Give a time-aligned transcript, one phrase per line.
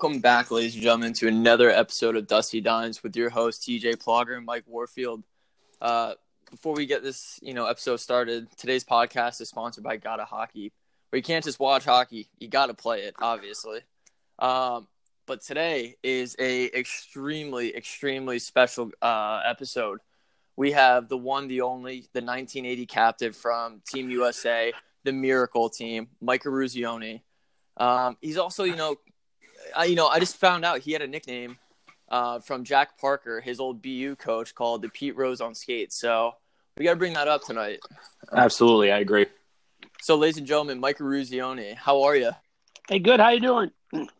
[0.00, 3.96] Welcome back, ladies and gentlemen, to another episode of Dusty Dimes with your host TJ
[3.96, 5.24] Plogger and Mike Warfield.
[5.80, 6.14] Uh,
[6.52, 10.72] before we get this, you know, episode started, today's podcast is sponsored by Gotta Hockey,
[11.10, 13.80] where you can't just watch hockey; you got to play it, obviously.
[14.38, 14.86] Um,
[15.26, 19.98] but today is a extremely, extremely special uh, episode.
[20.54, 24.72] We have the one, the only, the 1980 captive from Team USA,
[25.02, 27.22] the Miracle Team, Mike Eruzione.
[27.76, 28.96] Um, he's also, you know,
[29.76, 31.58] I, you know, I just found out he had a nickname
[32.08, 35.96] uh, from Jack Parker, his old BU coach, called the Pete Rose on skates.
[35.96, 36.34] So
[36.76, 37.80] we got to bring that up tonight.
[38.32, 39.26] Absolutely, I agree.
[40.00, 42.30] So, ladies and gentlemen, Mike Eruzione, how are you?
[42.88, 43.20] Hey, good.
[43.20, 43.70] How you doing?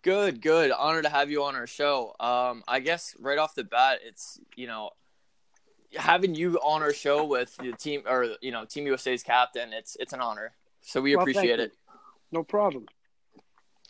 [0.02, 0.70] Good, good.
[0.72, 2.14] Honor to have you on our show.
[2.18, 4.90] Um, I guess right off the bat, it's you know
[5.94, 9.72] having you on our show with the team or you know Team USA's captain.
[9.72, 10.52] It's it's an honor.
[10.80, 11.72] So we Well, appreciate it.
[12.32, 12.86] No problem.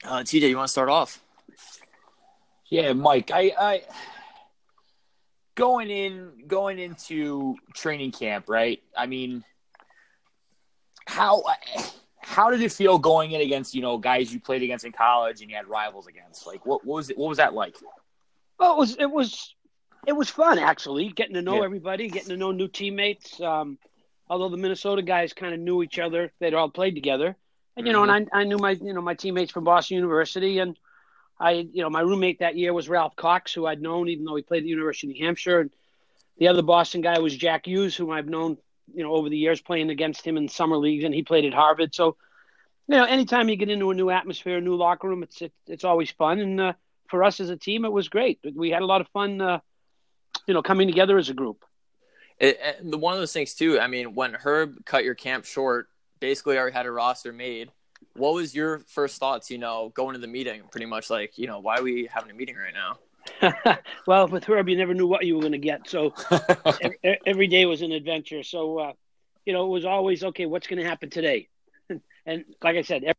[0.05, 1.23] Uh, TJ, you want to start off?
[2.71, 3.83] Yeah, Mike, I, I
[5.55, 8.83] going in going into training camp, right?
[8.97, 9.43] I mean,
[11.07, 11.43] how
[12.21, 15.41] how did it feel going in against you know guys you played against in college
[15.41, 16.47] and you had rivals against?
[16.47, 17.17] Like, what, what was it?
[17.19, 17.77] What was that like?
[18.59, 19.55] Well, it was it was
[20.07, 21.65] it was fun actually, getting to know Yeah.
[21.65, 23.41] everybody, getting to know new teammates.
[23.41, 23.79] Um,
[24.29, 27.35] although the Minnesota guys kind of knew each other, they'd all played together,
[27.77, 30.59] and you know, and I, I knew my you know my teammates from Boston University,
[30.59, 30.79] and
[31.41, 34.37] I you know my roommate that year was Ralph Cox, who I'd known even though
[34.37, 35.71] he played at the University of New Hampshire, and
[36.39, 38.59] the other Boston guy was Jack Hughes, whom I've known
[38.95, 41.55] you know over the years playing against him in summer leagues, and he played at
[41.55, 42.17] Harvard, so.
[42.91, 45.53] You know, anytime you get into a new atmosphere, a new locker room, it's it,
[45.67, 46.39] it's always fun.
[46.39, 46.73] And uh,
[47.09, 48.41] for us as a team, it was great.
[48.55, 49.61] We had a lot of fun, uh,
[50.47, 51.65] you know, coming together as a group.
[52.39, 53.81] It, one of those things too.
[53.81, 55.89] I mean, when Herb cut your camp short,
[56.21, 57.73] basically already had a roster made.
[58.15, 59.51] What was your first thoughts?
[59.51, 62.31] You know, going to the meeting, pretty much like, you know, why are we having
[62.31, 63.79] a meeting right now?
[64.07, 65.89] well, with Herb, you never knew what you were going to get.
[65.89, 66.15] So
[66.81, 68.43] every, every day was an adventure.
[68.43, 68.93] So, uh,
[69.47, 71.49] you know, it was always, okay, what's going to happen today?
[72.27, 73.15] and like I said, every,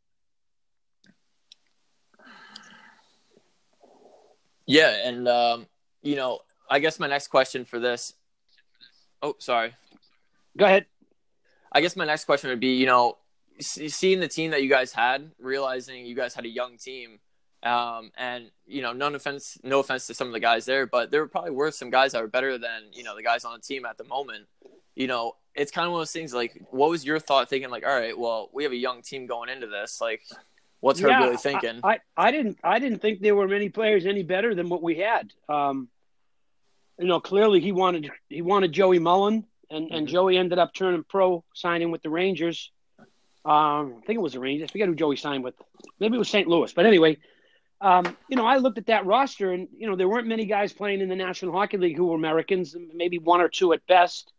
[4.70, 5.66] Yeah, and um,
[6.04, 8.14] you know, I guess my next question for this.
[9.20, 9.74] Oh, sorry.
[10.56, 10.86] go ahead.
[11.72, 13.18] I guess my next question would be, you know,
[13.60, 17.20] seeing the team that you guys had, realizing you guys had a young team,
[17.64, 21.12] um, and you know, none offense, no offense to some of the guys there, but
[21.12, 23.60] there probably were some guys that were better than you know the guys on the
[23.62, 24.46] team at the moment.
[24.96, 26.34] You know, it's kind of one of those things.
[26.34, 27.70] Like, what was your thought thinking?
[27.70, 30.00] Like, all right, well, we have a young team going into this.
[30.02, 30.22] Like,
[30.80, 31.80] what's her Yeah, really thinking?
[31.84, 34.82] I, I, I didn't I didn't think there were many players any better than what
[34.82, 35.32] we had.
[35.48, 35.90] Um,
[36.98, 40.12] you know, clearly he wanted he wanted Joey Mullen, and, and Mhm.
[40.12, 42.72] Joey ended up turning pro, signing with the Rangers.
[43.46, 44.70] Um, I think it was the Rangers.
[44.70, 45.56] I forget who Joey signed with.
[46.00, 46.48] Maybe it was St.
[46.48, 46.72] Louis.
[46.74, 47.18] But anyway,
[47.82, 50.74] um, you know, I looked at that roster, and you know, there weren't many guys
[50.74, 52.76] playing in the National Hockey League who were Americans.
[52.94, 54.32] Maybe one or two at best.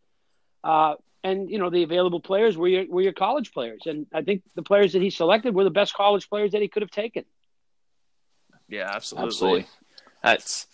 [0.63, 0.95] Uh,
[1.25, 4.43] and you know, the available players were your were your college players, and I think
[4.55, 7.25] the players that he selected were the best college players that he could have taken.
[8.69, 9.27] yeah, absolutely.
[9.29, 9.67] Absolutely.
[10.23, 10.67] That's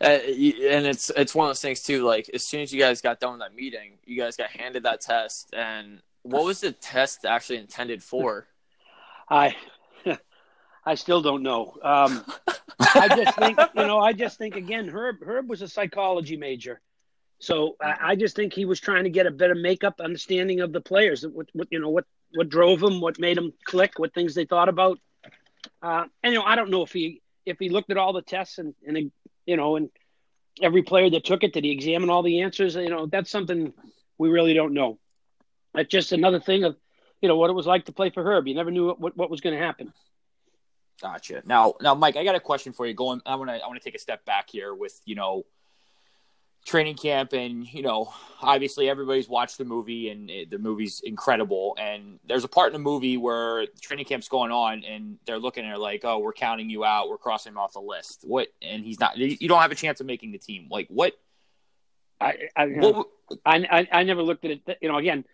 [0.00, 2.04] uh, and it's it's one of those things too.
[2.04, 4.84] Like as soon as you guys got done with that meeting, you guys got handed
[4.84, 5.52] that test.
[5.52, 8.46] And what was the test actually intended for?
[9.30, 9.56] I
[10.84, 11.76] I still don't know.
[11.82, 12.24] Um,
[12.80, 13.98] I just think you know.
[13.98, 16.80] I just think again, Herb Herb was a psychology major,
[17.38, 20.72] so I, I just think he was trying to get a better makeup understanding of
[20.72, 21.26] the players.
[21.26, 24.44] What, what you know, what what drove them, what made them click, what things they
[24.44, 24.98] thought about.
[25.82, 28.22] Uh, and you know, I don't know if he if he looked at all the
[28.22, 29.10] tests and and
[29.46, 29.90] you know and
[30.60, 32.74] every player that took it did he examine all the answers?
[32.74, 33.72] You know, that's something
[34.18, 34.98] we really don't know.
[35.78, 36.76] That's just another thing of
[37.20, 38.48] you know what it was like to play for Herb.
[38.48, 39.92] You never knew what what was going to happen.
[41.00, 41.42] Gotcha.
[41.44, 42.94] Now, now, Mike, I got a question for you.
[42.94, 45.44] Going, I want to, I want to take a step back here with you know,
[46.66, 48.12] training camp, and you know,
[48.42, 51.76] obviously everybody's watched the movie, and it, the movie's incredible.
[51.78, 55.64] And there's a part in the movie where training camp's going on, and they're looking
[55.64, 57.08] at her like, "Oh, we're counting you out.
[57.08, 58.48] We're crossing him off the list." What?
[58.60, 59.16] And he's not.
[59.16, 60.66] You don't have a chance of making the team.
[60.68, 61.12] Like what?
[62.20, 63.06] I I, What?
[63.44, 64.78] I, I, I never looked at it.
[64.80, 65.24] You know, again,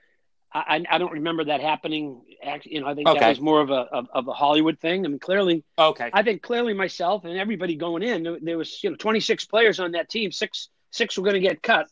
[0.55, 2.23] I, I don't remember that happening.
[2.43, 3.19] Actually, you know, I think Okay.
[3.19, 5.05] that was more of a of, of a Hollywood thing.
[5.05, 6.11] I mean, clearly, Okay.
[6.13, 9.93] I think clearly myself and everybody going in, there, was you know 26 players on
[9.93, 10.31] that team.
[10.31, 11.89] Six six were going to get cut.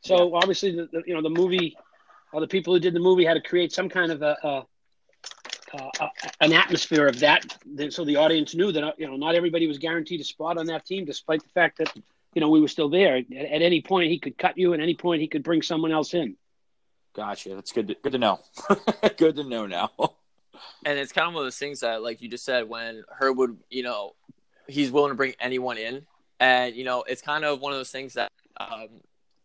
[0.00, 1.76] So obviously, the, the you know the movie,
[2.32, 4.66] or the people who did the movie had to create some kind of a, a,
[5.74, 6.10] a, a
[6.40, 7.44] an atmosphere of that,
[7.90, 10.86] so the audience knew that you know not everybody was guaranteed a spot on that
[10.86, 11.92] team, despite the fact that
[12.34, 13.16] you know we were still there.
[13.16, 14.72] At, at any point, he could cut you.
[14.72, 16.36] At any point, he could bring someone else in.
[17.14, 17.54] Gotcha.
[17.54, 17.88] That's good.
[17.88, 18.40] To, good to know.
[19.16, 19.90] good to know now.
[20.84, 23.36] and it's kind of one of those things that, like you just said, when Herb
[23.38, 24.14] would, you know,
[24.66, 26.06] he's willing to bring anyone in,
[26.40, 28.88] and you know it's kind of one of those things that um,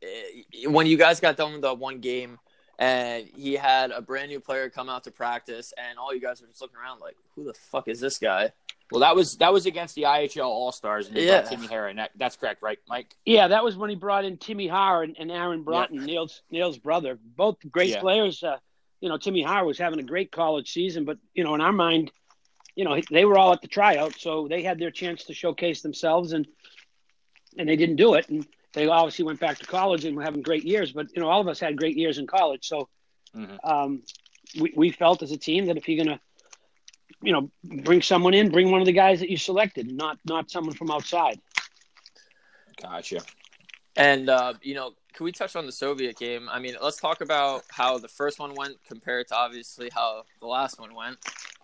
[0.01, 2.39] it, when you guys got done with the one game
[2.79, 6.41] and he had a brand new player come out to practice, and all you guys
[6.41, 8.51] were just looking around like, "Who the fuck is this guy?"
[8.91, 11.41] Well, that was that was against the IHL All Stars, and yeah.
[11.41, 13.13] Timmy Harrer, and that, that's correct, right, Mike?
[13.25, 16.05] Yeah, that was when he brought in Timmy Harrer and, and Aaron Broten, yeah.
[16.05, 17.99] Neal's Neal's brother, both great yeah.
[17.99, 18.41] players.
[18.43, 18.57] Uh,
[19.01, 21.73] you know, Timmy Harrer was having a great college season, but you know, in our
[21.73, 22.11] mind,
[22.75, 25.81] you know, they were all at the tryout, so they had their chance to showcase
[25.81, 26.47] themselves, and
[27.57, 30.41] and they didn't do it, and they obviously went back to college and were having
[30.41, 30.93] great years.
[30.93, 32.87] But you know, all of us had great years in college, so
[33.35, 33.69] mm-hmm.
[33.69, 34.03] um,
[34.59, 36.21] we we felt as a team that if you're gonna,
[37.21, 37.49] you know,
[37.83, 40.91] bring someone in, bring one of the guys that you selected, not not someone from
[40.91, 41.39] outside.
[42.81, 43.21] Gotcha.
[43.95, 46.47] And uh, you know, can we touch on the Soviet game?
[46.49, 50.47] I mean, let's talk about how the first one went compared to obviously how the
[50.47, 51.17] last one went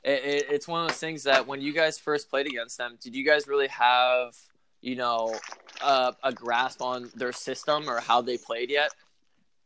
[0.03, 2.97] it, it, it's one of those things that when you guys first played against them,
[3.01, 4.35] did you guys really have
[4.81, 5.33] you know
[5.81, 8.91] uh, a grasp on their system or how they played yet?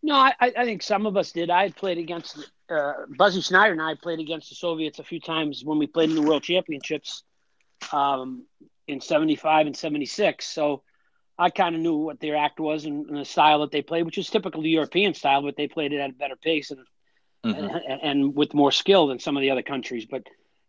[0.03, 1.49] No, I, I think some of us did.
[1.49, 5.19] I had played against uh, Buzzy Schneider and I played against the Soviets a few
[5.19, 7.23] times when we played in the World Championships
[7.91, 8.45] um,
[8.87, 10.45] in '75 and '76.
[10.45, 10.83] So
[11.37, 14.05] I kind of knew what their act was and, and, the style that they played,
[14.05, 16.79] which is typical the European style, but they played it at a better pace and
[17.45, 17.75] mm-hmm.
[17.89, 20.05] and, and, with more skill than some of the other countries.
[20.09, 20.23] But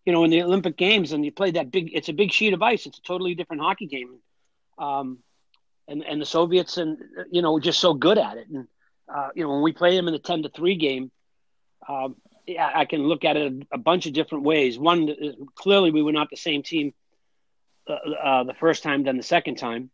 [0.05, 2.53] you know, in the Olympic Games, and you play that big, it's a big sheet
[2.53, 2.87] of ice.
[2.87, 4.19] It's a totally different hockey game.
[4.79, 5.19] Um,
[5.89, 6.99] and and the Soviets and
[7.31, 8.49] you know just so good at it.
[8.49, 8.69] And
[9.13, 11.11] uh, you know when we play them in the ten to three game,
[11.89, 14.79] um, yeah, I can look at it a, a, bunch of different ways.
[14.79, 15.09] One,
[15.55, 16.93] clearly we were not the same team
[17.89, 19.91] uh, uh, the first time than the second time.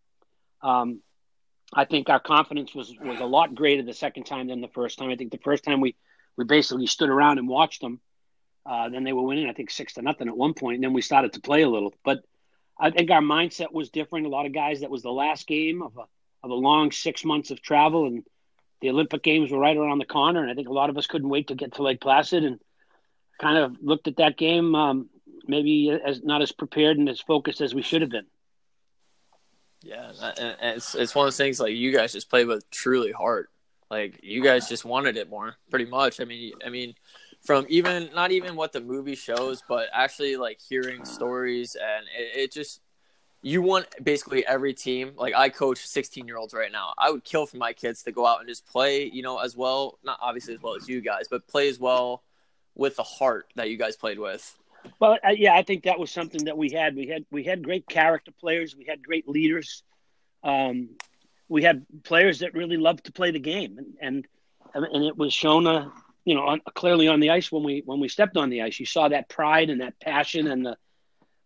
[0.61, 1.00] Um,
[1.73, 4.99] I think our confidence was was a lot greater the second time than the first
[4.99, 5.11] time.
[5.11, 5.94] I think the first time we
[6.37, 8.00] we basically stood around and watched them.
[8.67, 10.94] Uh, then they were winning, I think six to nothing at one point, and then
[10.94, 11.94] we started to play a little.
[12.05, 12.20] But
[12.79, 14.26] I think our mindset was different.
[14.26, 16.05] A lot of guys that was the last game of a
[16.43, 18.25] of a long six months of travel, and
[18.81, 21.06] the Olympic Games were right around the corner, and I think a lot of us
[21.06, 22.61] couldn't wait to get to Lake Placid and
[23.41, 25.09] kind of looked at that game um,
[25.47, 28.26] maybe as not as prepared and as focused as we should have been.
[29.82, 33.12] Yeah, and it's it's one of those things like you guys just played with truly
[33.12, 33.50] heart.
[33.91, 36.20] Like you guys just wanted it more, pretty much.
[36.20, 36.94] I mean, I mean,
[37.43, 42.44] from even not even what the movie shows, but actually like hearing stories, and it,
[42.44, 42.81] it just
[43.44, 45.12] you want basically every team.
[45.17, 46.94] Like I coach 16 year olds right now.
[46.96, 49.55] I would kill for my kids to go out and just play, you know, as
[49.55, 52.23] well, not obviously as well as you guys, but play as well
[52.75, 54.56] with the heart that you guys played with.
[54.99, 56.96] Well, yeah, I think that was something that we had.
[56.96, 58.75] We had we had great character players.
[58.75, 59.82] We had great leaders.
[60.43, 60.91] Um,
[61.49, 64.26] we had players that really loved to play the game, and
[64.75, 65.88] and, and it was shown, uh,
[66.25, 68.79] you know, on, clearly on the ice when we when we stepped on the ice.
[68.79, 70.76] You saw that pride and that passion and the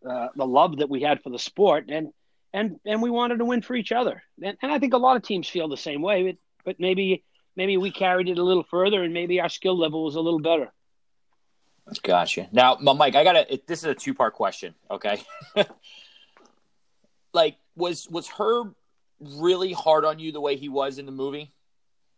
[0.08, 2.08] uh, the love that we had for the sport, and
[2.52, 4.22] and and we wanted to win for each other.
[4.42, 7.24] And, and I think a lot of teams feel the same way, but, but maybe
[7.56, 10.40] maybe we carried it a little further, and maybe our skill level was a little
[10.40, 10.72] better.
[12.02, 12.48] Gotcha.
[12.52, 13.60] Now, Mike, I got to.
[13.66, 14.74] This is a two part question.
[14.90, 15.22] Okay.
[17.32, 18.74] like, was was Herb
[19.20, 21.52] really hard on you the way he was in the movie?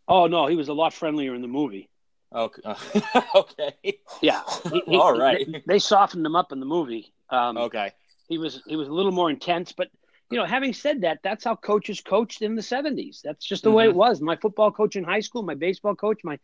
[0.09, 1.89] Oh no, he was a lot friendlier in the movie.
[2.33, 2.63] Okay.
[3.35, 3.75] okay.
[4.21, 4.43] Yeah.
[4.71, 5.47] He, he, All right.
[5.51, 7.13] They, they, softened him up in the movie.
[7.31, 7.93] Um, okay.
[8.29, 9.89] He was he was a little more intense, but
[10.31, 13.21] you know, having said that, that's how coaches coached in the '70s.
[13.23, 13.77] That's just the mm-hmm.
[13.77, 14.21] way it was.
[14.21, 16.39] My football coach in high school, my baseball coach, my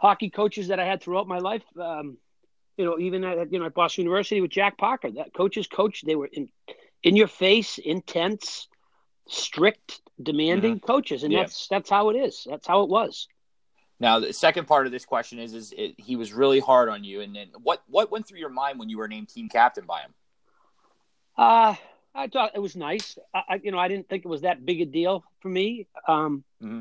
[0.00, 1.62] hockey coaches that I had throughout my life.
[1.80, 2.18] Um,
[2.76, 6.06] you know, even at you know at Boston University with Jack Parker, that coaches coached.
[6.06, 6.48] They were in
[7.02, 8.68] in your face, intense
[9.28, 10.86] strict, demanding mm-hmm.
[10.86, 11.40] coaches, and yeah.
[11.40, 12.46] that's that's how it is.
[12.48, 13.28] That's how it was.
[14.00, 17.04] Now, the second part of this question is: is it, he was really hard on
[17.04, 19.84] you, and then what what went through your mind when you were named team captain
[19.86, 20.14] by him?
[21.40, 21.74] Uh
[22.14, 23.18] I thought it was nice.
[23.32, 25.86] I, I you know I didn't think it was that big a deal for me,
[26.08, 26.80] um, mm-hmm.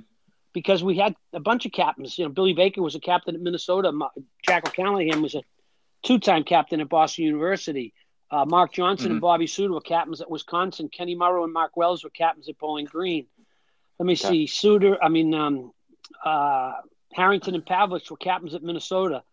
[0.54, 2.18] because we had a bunch of captains.
[2.18, 3.92] You know, Billy Baker was a captain at Minnesota.
[4.46, 5.44] Jack O'Callahan was a
[6.04, 7.94] two-time captain at Boston University.
[8.32, 9.14] Uh, Mark Johnson mm-hmm.
[9.14, 10.90] and Bobby Suter were captains at Wisconsin.
[10.90, 13.28] Kenny Morrow and Mark Wells were captains at Bowling Green.
[13.98, 14.30] Let me okay.
[14.30, 14.48] see.
[14.48, 15.72] Suter, I mean, um,
[16.24, 16.74] uh,
[17.14, 19.24] Harrington and Pavelich were captains at Minnesota,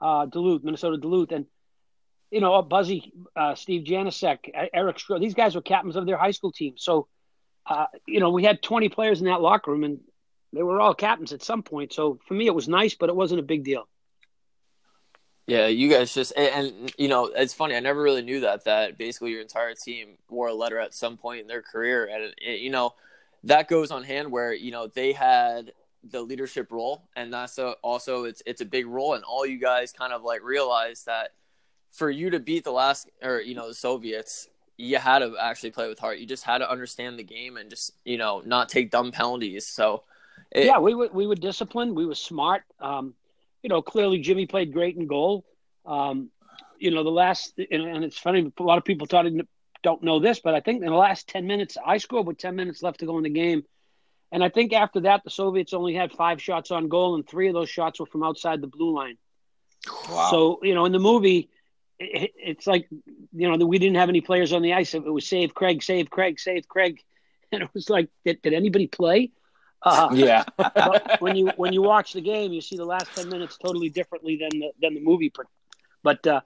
[0.00, 1.32] uh, Duluth, Minnesota Duluth.
[1.32, 1.46] And,
[2.30, 6.30] you know, Buzzy, uh, Steve Janaszak, Eric Stroh, these guys were captains of their high
[6.30, 6.74] school team.
[6.76, 7.08] So,
[7.66, 10.00] uh, you know, we had 20 players in that locker room and
[10.52, 11.92] they were all captains at some point.
[11.92, 13.88] So for me, it was nice, but it wasn't a big deal.
[15.46, 17.74] Yeah, you guys just and, and, you know it's funny.
[17.74, 21.16] I never really knew that that basically your entire team wore a letter at some
[21.16, 22.94] point in their career, and it, it, you know
[23.42, 25.72] that goes on hand where you know they had
[26.04, 29.58] the leadership role, and that's a, also it's it's a big role, and all you
[29.58, 31.32] guys kind of like realize that
[31.90, 35.70] for you to beat the last or you know the Soviets, you had to actually
[35.70, 36.18] play with heart.
[36.18, 39.66] You just had to understand the game and just you know not take dumb penalties.
[39.66, 40.04] So
[40.52, 41.94] it, yeah, we were we were disciplined.
[41.94, 42.62] We were smart.
[42.80, 43.14] Um,
[43.62, 45.44] you know, clearly Jimmy played great in goal.
[45.84, 46.30] Um,
[46.78, 48.52] you know, the last and, and, it's funny.
[48.58, 49.26] A lot of people thought
[49.82, 52.56] don't know this, but I think in the last ten minutes, I scored with ten
[52.56, 53.64] minutes left to go in the game.
[54.32, 57.48] And I think after that, the Soviets only had five shots on goal, and three
[57.48, 59.18] of those shots were from outside the blue line.
[60.08, 60.28] Wow.
[60.30, 61.50] So, you know, in the movie,
[62.00, 64.94] it, it's like, you know, that we didn't have any players on the ice.
[64.94, 67.00] It was save Craig, save Craig, save Craig.
[67.52, 69.32] And it was like, did, did anybody play?
[69.82, 70.44] Uh, yeah.
[71.18, 74.36] when you when you watch the game, you see the last ten minutes totally differently
[74.36, 75.32] than the than the movie.
[76.04, 76.42] But uh,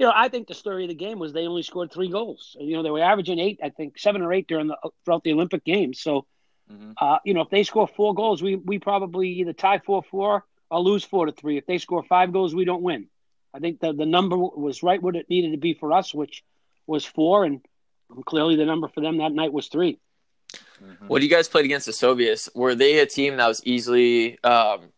[0.00, 2.56] you know, I think the story of the game was they only scored three goals.
[2.58, 5.32] You know, they were averaging eight, I think seven or eight during the throughout the
[5.32, 6.00] Olympic Games.
[6.00, 6.26] So
[6.72, 6.92] Mm-hmm.
[7.00, 10.44] Uh, you know, if they score four goals, we we probably either tie four four
[10.70, 11.56] or lose four to three.
[11.56, 13.08] If they score five goals, we don't win.
[13.54, 16.44] I think the the number was right what it needed to be for us, which
[16.86, 17.60] was four, and
[18.24, 19.98] clearly the number for them that night was 3
[20.82, 21.06] mm-hmm.
[21.06, 24.92] When you guys played against the Soviets, were they a team that was easily um,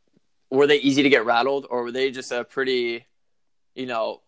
[0.51, 3.07] were they easy to get rattled, or were they just a pretty,
[3.75, 4.21] you know,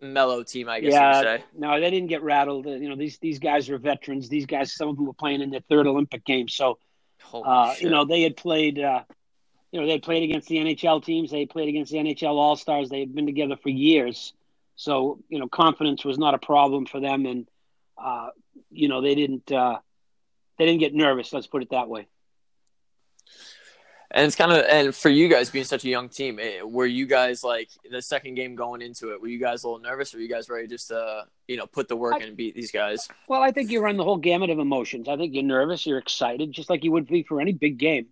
[0.00, 0.68] mellow team?
[0.68, 2.66] I guess yeah, no, they didn't get rattled.
[2.66, 4.28] You know, these these guys are veterans.
[4.28, 6.78] These guys, some of them were playing in their third Olympic game, so
[7.32, 8.78] uh, you know, they had played.
[8.78, 9.02] Uh,
[9.76, 11.30] you know, they played against the NHL teams.
[11.30, 12.88] They played against the NHL All Stars.
[12.88, 14.32] They had been together for years,
[14.74, 17.46] so you know, confidence was not a problem for them, and
[17.98, 18.28] uh,
[18.70, 19.52] you know, they didn't.
[19.52, 19.80] Uh,
[20.56, 21.30] they didn't get nervous.
[21.30, 22.06] Let's put it that way.
[24.10, 26.86] And it's kind of and for you guys being such a young team, eh, were
[26.86, 29.20] you guys like the second game going into it?
[29.20, 30.14] Were you guys a little nervous?
[30.14, 32.36] Or were you guys ready just to you know put the work I, in and
[32.36, 33.08] beat these guys?
[33.28, 35.06] Well, I think you run the whole gamut of emotions.
[35.06, 38.06] I think you're nervous, you're excited, just like you would be for any big game.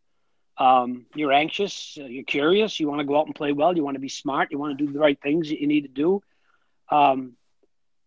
[0.56, 3.82] Um, you're anxious, uh, you're curious, you want to go out and play well, you
[3.82, 5.88] want to be smart, you want to do the right things that you need to
[5.88, 6.22] do.
[6.90, 7.36] Um,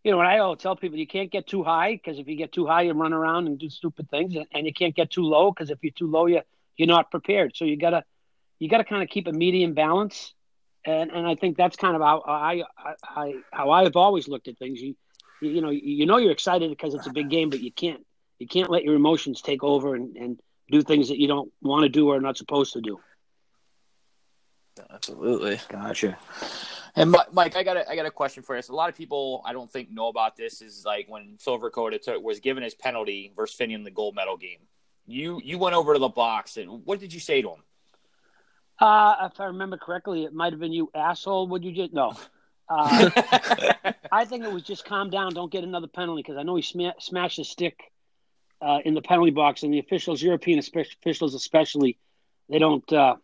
[0.03, 2.37] you know, and I always tell people you can't get too high because if you
[2.37, 5.23] get too high, you run around and do stupid things, and, you can't get too
[5.23, 6.41] low because if you're too low, you
[6.77, 7.57] you're not prepared.
[7.57, 8.05] So you gotta
[8.59, 10.33] you gotta kind of keep a medium balance,
[10.85, 14.47] and and I think that's kind of how I, I, I, how I've always looked
[14.47, 14.79] at things.
[14.79, 14.95] You
[15.41, 18.05] you know you know you're excited because it's a big game, but you can't
[18.39, 21.83] you can't let your emotions take over and, and do things that you don't want
[21.83, 22.99] to do or not supposed to do.
[24.91, 26.17] Absolutely, gotcha.
[26.95, 28.61] And Mike, I got a, I got a question for you.
[28.61, 31.59] So a lot of people I don't think know about this is like when Phil
[31.59, 34.59] Verchota was given his penalty versus Finney in the gold medal game
[35.07, 37.63] you you went over to the box and what did you say to him?
[38.79, 41.47] Uh, if I remember correctly, it might have been you asshole.
[41.47, 42.15] Would you just no?
[42.69, 43.09] Uh,
[44.11, 46.61] I think it was just calm down, don't get another penalty because I know he
[46.61, 47.79] sma- smashed his stick
[48.61, 51.97] uh, in the penalty box, and the officials, European officials especially,
[52.49, 53.15] they don't uh,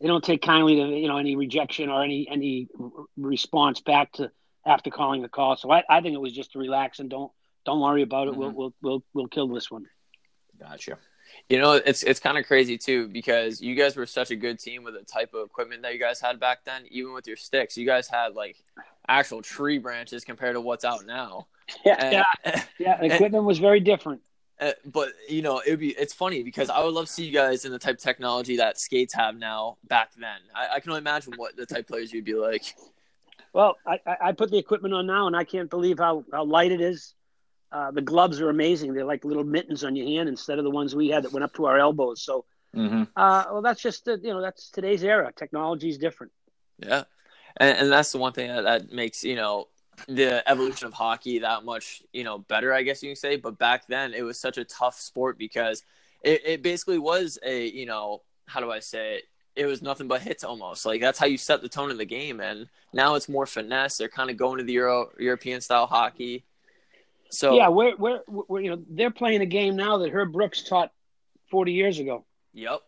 [0.00, 2.68] they don't take kindly to you know any rejection or any any
[3.16, 4.30] response back to
[4.66, 5.56] after calling the call.
[5.56, 7.32] So I, I think it was just to relax and don't
[7.64, 8.32] don't worry about it.
[8.32, 8.40] Mm-hmm.
[8.40, 9.86] We'll we'll we'll we'll kill this one.
[10.58, 10.98] Gotcha.
[11.48, 14.58] You know, it's it's kind of crazy too because you guys were such a good
[14.58, 16.82] team with the type of equipment that you guys had back then.
[16.90, 18.56] Even with your sticks, you guys had like
[19.08, 21.46] actual tree branches compared to what's out now.
[21.84, 23.02] Yeah, and, yeah, yeah.
[23.02, 24.20] Equipment and, was very different.
[24.60, 27.32] Uh, but you know, it'd be it's funny because I would love to see you
[27.32, 29.78] guys in the type of technology that skates have now.
[29.88, 32.74] Back then, I, I can only imagine what the type players you'd be like.
[33.52, 36.72] Well, I, I put the equipment on now, and I can't believe how, how light
[36.72, 37.14] it is.
[37.72, 38.94] Uh, the gloves are amazing.
[38.94, 41.44] They're like little mittens on your hand instead of the ones we had that went
[41.44, 42.22] up to our elbows.
[42.22, 43.04] So, mm-hmm.
[43.16, 45.32] uh, well, that's just uh, you know that's today's era.
[45.34, 46.32] Technology is different.
[46.78, 47.04] Yeah,
[47.56, 49.68] and, and that's the one thing that, that makes you know
[50.08, 53.36] the evolution of hockey that much you know better, I guess you can say.
[53.36, 55.82] But back then, it was such a tough sport because
[56.22, 59.24] it, it basically was a you know how do I say it?
[59.56, 60.86] It was nothing but hits almost.
[60.86, 62.40] Like that's how you set the tone of the game.
[62.40, 63.98] And now it's more finesse.
[63.98, 66.44] They're kind of going to the Euro European style hockey
[67.30, 70.62] so yeah, we're, we're, we're you know they're playing a game now that Herb Brooks
[70.62, 70.92] taught
[71.50, 72.24] forty years ago.
[72.52, 72.80] Yep,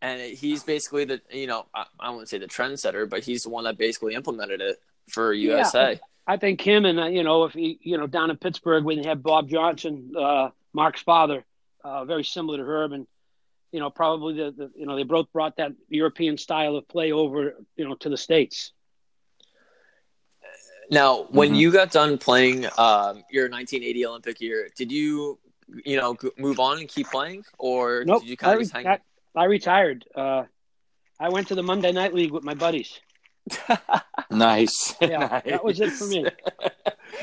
[0.00, 3.50] and he's basically the you know I, I wouldn't say the trendsetter, but he's the
[3.50, 5.92] one that basically implemented it for USA.
[5.92, 8.84] Yeah, I think him and uh, you know if he you know down in Pittsburgh
[8.84, 11.44] when they had Bob Johnson, uh, Mark's father,
[11.82, 13.06] uh, very similar to Herb, and
[13.72, 17.12] you know probably the, the you know they both brought that European style of play
[17.12, 18.72] over you know to the states.
[20.90, 21.56] Now, when mm-hmm.
[21.56, 25.38] you got done playing um, your 1980 Olympic year, did you,
[25.84, 28.74] you know, move on and keep playing, or nope, did you kind of re- just
[28.74, 28.86] hang?
[28.86, 28.98] I,
[29.34, 30.04] I retired.
[30.14, 30.44] Uh,
[31.18, 33.00] I went to the Monday Night League with my buddies.
[34.30, 34.94] Nice.
[35.00, 35.42] Yeah, nice.
[35.46, 36.26] that was it for me.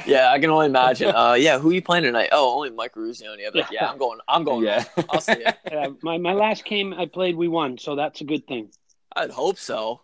[0.06, 1.14] yeah, I can only imagine.
[1.14, 2.30] Uh, yeah, who are you playing tonight?
[2.32, 3.46] Oh, only Mike Eruzione.
[3.48, 4.20] I'm like, yeah, I'm going.
[4.28, 4.66] I'm going.
[4.66, 5.46] Yeah, I'll see you.
[5.72, 8.70] Yeah, my my last game I played, we won, so that's a good thing.
[9.16, 10.02] I'd hope so.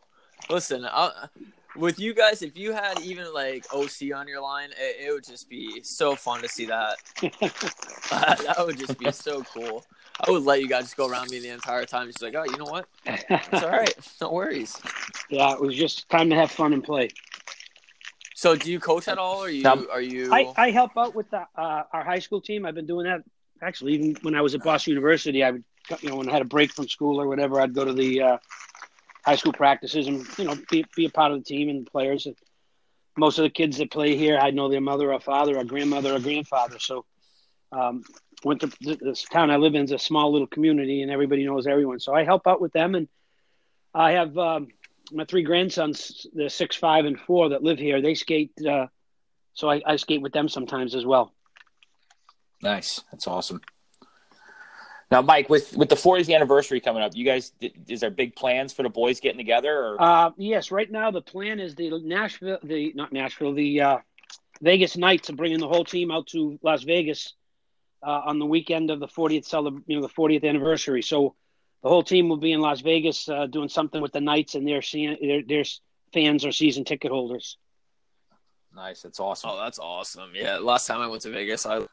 [0.50, 1.27] Listen, I,
[1.75, 5.25] with you guys, if you had even like OC on your line, it, it would
[5.25, 6.97] just be so fun to see that.
[8.09, 9.86] Uh, that would just be so cool.
[10.25, 12.07] I would let you guys just go around me the entire time.
[12.07, 12.88] Just like, oh, you know what?
[13.05, 13.93] It's all right.
[14.21, 14.79] No worries.
[15.29, 17.09] Yeah, it was just time to have fun and play.
[18.36, 19.39] So, do you coach at all?
[19.41, 19.89] Or are you?
[19.91, 20.33] Are you?
[20.33, 22.65] I, I help out with the, uh, our high school team.
[22.65, 23.21] I've been doing that
[23.62, 25.43] actually even when I was at Boston University.
[25.43, 25.63] I would,
[26.01, 28.21] you know, when I had a break from school or whatever, I'd go to the
[28.21, 28.38] uh,
[29.25, 31.91] high school practices and you know be be a part of the team and the
[31.91, 32.27] players.
[33.17, 36.13] Most of the kids that play here, I know their mother or father or grandmother
[36.13, 36.77] or grandfather.
[36.79, 37.05] So,
[37.71, 38.03] um,
[38.43, 41.67] went to this town I live in is a small little community and everybody knows
[41.67, 42.00] everyone.
[42.00, 43.07] So I help out with them and
[43.93, 44.67] I have um,
[45.12, 48.01] my three grandsons, they're six, five, and four that live here.
[48.01, 48.88] They skate, uh,
[49.53, 51.33] so I, I skate with them sometimes as well.
[52.62, 53.01] Nice.
[53.12, 53.62] That's awesome.
[55.09, 57.53] Now, Mike, with with the 40th anniversary coming up, you guys,
[57.88, 59.74] is there big plans for the boys getting together?
[59.74, 63.97] Or Uh, yes, right now the plan is the Nashville, the not Nashville, the uh,
[64.62, 67.33] Vegas Knights are bringing the whole team out to Las Vegas
[68.03, 71.01] uh, on the weekend of the 40th celeb- you know, the 40th anniversary.
[71.01, 71.35] So
[71.83, 74.67] the whole team will be in Las Vegas uh, doing something with the Knights and
[74.67, 75.63] their seeing their, their
[76.13, 77.57] fans or season ticket holders.
[78.73, 79.01] nice.
[79.01, 79.51] That's awesome.
[79.53, 80.31] Oh, that's awesome.
[80.33, 80.57] Yeah.
[80.57, 81.85] Last time I went to Vegas, I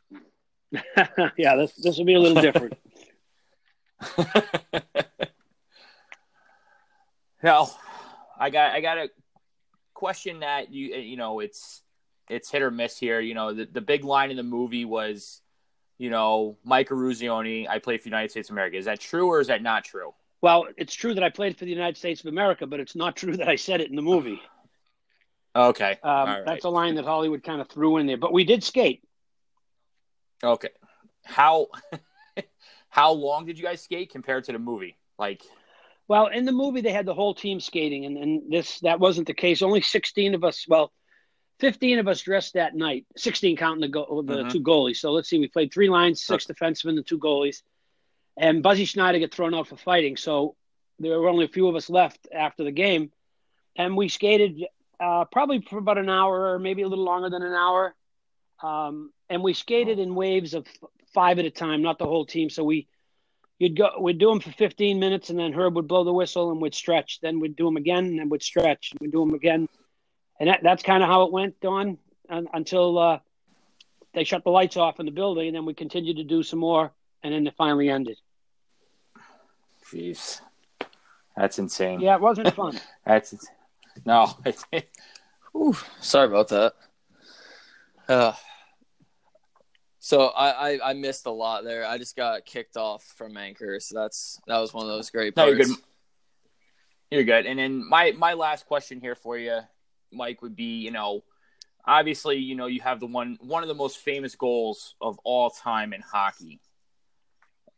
[1.36, 2.76] yeah, this this will be a little different.
[7.42, 7.70] now,
[8.38, 9.08] I got I got a
[9.94, 11.82] question that you you know it's
[12.28, 13.20] it's hit or miss here.
[13.20, 15.40] You know, the the big line in the movie was,
[15.98, 18.76] you know, Mike Eruzione, I play for the United States of America.
[18.76, 20.12] Is that true or is that not true?
[20.44, 23.16] well, it's true that I played for the United States of America, but it's not
[23.20, 24.42] true that I said it in the movie.
[25.56, 25.98] Okay.
[26.02, 26.42] Um, right.
[26.44, 29.02] That's a line that Hollywood kind of threw in there, but we did skate.
[30.42, 30.68] Okay.
[31.24, 31.68] How
[32.90, 34.98] how long did you guys skate compared to the movie?
[35.18, 35.40] Like
[36.08, 39.26] Well, in the movie, they had the whole team skating, and, and this that wasn't
[39.26, 39.62] the case.
[39.62, 40.92] Only 16 of us, well,
[41.60, 43.06] 15 of us dressed that night.
[43.16, 44.52] 16 counting the go- the Mhm.
[44.52, 44.96] two goalies.
[44.96, 47.62] So let's see, we played three lines, six defensemen, and two goalies.
[48.36, 50.56] And Buzzy Schneider got thrown out for fighting, so
[50.98, 53.12] there were only a few of us left after the game,
[53.76, 54.66] and we skated
[55.00, 57.94] uh, probably for about an hour, or maybe a little longer than an hour.
[58.62, 62.24] Um, and we skated in waves of f- five at a time, not the whole
[62.24, 62.48] team.
[62.48, 62.86] So we
[63.58, 66.50] you'd go we'd do them for 15 minutes and then herb would blow the whistle
[66.52, 69.24] and we'd stretch then we'd do them again and then we'd stretch and we'd do
[69.24, 69.68] them again
[70.40, 73.18] and that, that's kind of how it went don un, until uh,
[74.14, 76.58] they shut the lights off in the building and then we continued to do some
[76.58, 76.92] more
[77.22, 78.18] and then it finally ended
[79.92, 80.40] jeez.
[81.36, 82.00] That's insane.
[82.00, 83.34] yeah it wasn't fun That's
[84.04, 84.32] no.
[84.44, 84.64] It's,
[85.56, 86.72] Ooh, sorry about that.
[88.08, 88.32] Uh,
[90.00, 91.86] so I, I I missed a lot there.
[91.86, 95.36] I just got kicked off from Anchor, so that's that was one of those great
[95.36, 95.56] No, parts.
[95.56, 95.76] you're good.
[97.12, 97.46] You're good.
[97.46, 99.60] And then my my last question here for you,
[100.14, 101.24] Mike, would be you know,
[101.86, 105.50] obviously you know you have the one one of the most famous goals of all
[105.50, 106.60] time in hockey.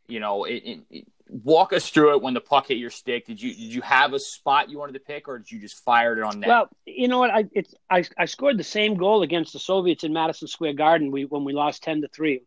[0.07, 3.25] You know, it, it, it- walk us through it when the puck hit your stick.
[3.25, 5.83] Did you did you have a spot you wanted to pick, or did you just
[5.83, 6.47] fire it on net?
[6.47, 10.05] well you know what i it's I, I scored the same goal against the soviets
[10.05, 12.41] in madison square garden we when we lost 10 to 3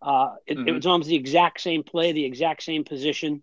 [0.00, 0.74] uh, it, it Mhm.
[0.76, 3.42] was almost the exact same play the exact same position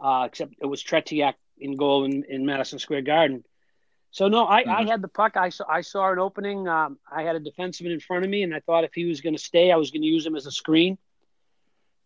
[0.00, 3.44] uh, except it was Tretiak in goal in, in Madison Square Garden.
[4.12, 4.88] So no, I, I Mhm.
[4.88, 5.36] had the puck.
[5.36, 6.66] I saw I saw an opening.
[6.66, 9.20] Um, I had a defenseman in front of me, and I thought if he was
[9.20, 10.98] going to stay, I was going to use him as a screen.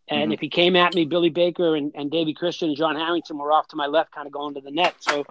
[0.09, 0.35] And Mhm.
[0.35, 3.53] if he came at me, Billy Baker and, and Davey Christian and John Harrington were
[3.53, 4.97] off to my left, kind of going to the net.
[5.01, 5.25] So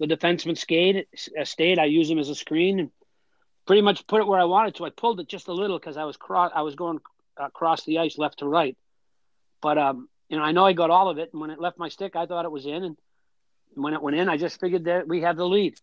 [0.00, 1.06] the defenseman stayed.
[1.38, 1.78] Uh, stayed.
[1.78, 2.90] I used him as a screen and
[3.66, 4.86] pretty much put it where I wanted to.
[4.86, 6.50] I pulled it just a little because I was cross.
[6.54, 7.00] I was going
[7.36, 8.78] across the ice, left to right.
[9.60, 11.78] But um, you know, I know I got all of it, and when it left
[11.78, 12.96] my stick, I thought it was in, and
[13.74, 15.78] when it went in, I just figured that we had the lead.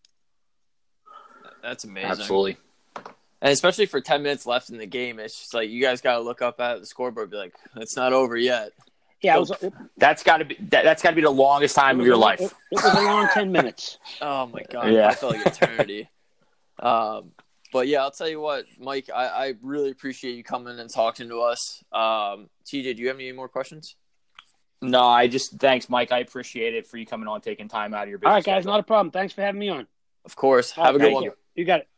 [1.62, 2.10] That's amazing.
[2.10, 2.56] Absolutely.
[2.96, 6.14] And especially for 10 minutes left in the game, it's just like you guys got
[6.16, 8.72] to look up at the scoreboard and be like, it's not over yet.
[9.20, 9.50] Yeah, it was.
[9.62, 12.06] It, That's got to be that, that's got to be the longest time it of
[12.06, 12.40] your was- life.
[12.40, 13.98] It, it was a long ten minutes.
[14.20, 14.92] Oh my God.
[14.92, 15.08] Yeah.
[15.08, 16.08] I felt like eternity.
[16.80, 17.30] um,
[17.72, 21.28] but yeah, I'll tell you what, Mike, I, I really appreciate you coming and talking
[21.28, 21.82] to us.
[21.92, 23.94] Um, TJ, do you have any more questions?
[24.82, 26.10] No, I just thanks, Mike.
[26.12, 28.28] I appreciate it for you coming on, taking time out of your business.
[28.30, 29.10] All right, guys, not a problem.
[29.12, 29.86] Thanks for having me on.
[30.24, 30.72] Of course.
[30.72, 31.22] Have a good one.
[31.24, 31.32] You.
[31.54, 31.88] You got it.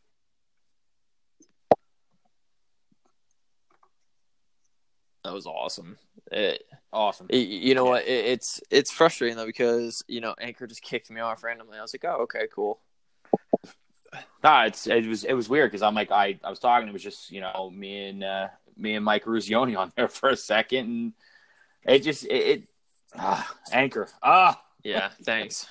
[5.23, 5.97] That was awesome.
[6.31, 6.63] It,
[6.93, 7.27] awesome.
[7.29, 8.03] it- you know what?
[8.05, 11.77] It, it's it's frustrating though because you know Anchor just kicked me off randomly.
[11.77, 12.79] I was like, oh, okay, cool.
[14.43, 16.87] Nah, it's it was it was weird because I'm like I I was talking.
[16.87, 20.29] It was just you know me and uh, me and Mike Eruzione on there for
[20.29, 21.13] a second, and
[21.83, 22.63] it just it, it
[23.17, 25.67] ah, anchor ah Yeah, thanks.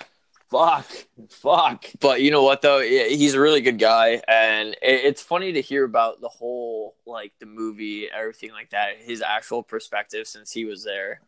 [0.51, 0.85] Fuck,
[1.29, 1.85] fuck.
[1.99, 5.83] But you know what though, he's a really good guy, and it's funny to hear
[5.83, 10.83] about the whole like the movie, everything like that, his actual perspective since he was
[10.83, 11.21] there,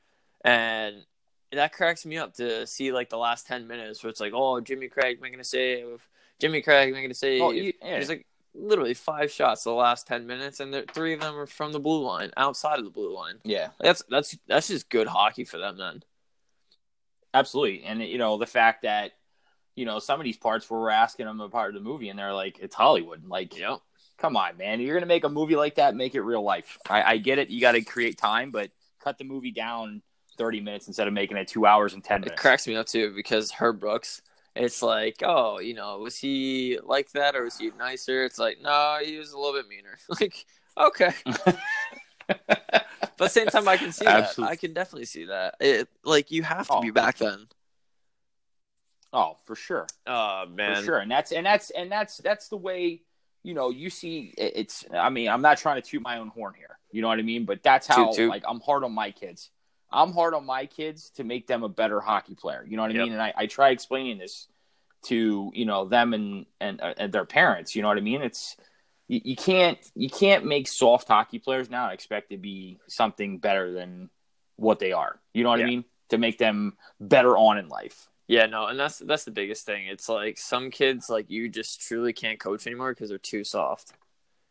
[0.46, 1.04] and
[1.52, 4.62] that cracks me up to see like the last ten minutes where it's like, oh,
[4.62, 6.08] Jimmy Craig making a save,
[6.40, 7.42] Jimmy Craig making a save.
[7.42, 7.72] Oh, yeah.
[7.82, 11.72] There's like literally five shots the last ten minutes, and three of them are from
[11.72, 13.40] the blue line, outside of the blue line.
[13.44, 16.04] Yeah, that's that's that's just good hockey for them then.
[17.38, 19.12] Absolutely, and you know the fact that
[19.76, 22.10] you know some of these parts where we're asking them a part of the movie,
[22.10, 23.80] and they're like, "It's Hollywood." Like, yep.
[24.18, 26.80] come on, man, you're gonna make a movie like that, make it real life.
[26.90, 28.72] I, I get it, you got to create time, but
[29.04, 30.02] cut the movie down
[30.36, 32.40] thirty minutes instead of making it two hours and ten minutes.
[32.40, 34.24] It cracks me up too because Herb Brooks.
[34.56, 38.26] It's like, oh, you know, was he like that or was he nicer?
[38.26, 40.00] It's like, no, he was a little bit meaner.
[40.20, 40.46] like,
[40.76, 41.14] okay.
[43.18, 44.44] but at the same time, I can see Absolutely.
[44.44, 44.52] that.
[44.52, 45.56] I can definitely see that.
[45.60, 46.82] It like you have to oh.
[46.82, 47.48] be back then.
[49.14, 49.88] Oh, for sure.
[50.06, 50.98] Oh man, for sure.
[51.00, 53.02] And that's and that's and that's that's the way
[53.44, 54.34] you know you see.
[54.38, 54.86] It's.
[54.94, 56.78] I mean, I'm not trying to toot my own horn here.
[56.92, 57.46] You know what I mean?
[57.46, 58.30] But that's how toot, toot.
[58.30, 59.50] like I'm hard on my kids.
[59.92, 62.66] I'm hard on my kids to make them a better hockey player.
[62.68, 63.04] You know what I yep.
[63.06, 63.14] mean?
[63.14, 64.48] And I, I try explaining this
[65.06, 67.76] to you know them and and, uh, and their parents.
[67.76, 68.22] You know what I mean?
[68.22, 68.58] It's
[69.08, 73.72] you, you can't you can't make soft hockey players now expect to be something better
[73.72, 74.10] than
[74.58, 75.20] what they are.
[75.34, 75.66] You know what yeah.
[75.66, 75.86] I mean?
[76.10, 78.08] To make them better on in life.
[78.28, 79.88] Yeah, no, and that's that's the biggest thing.
[79.88, 83.94] It's like some kids like you just truly can't coach anymore because they're too soft,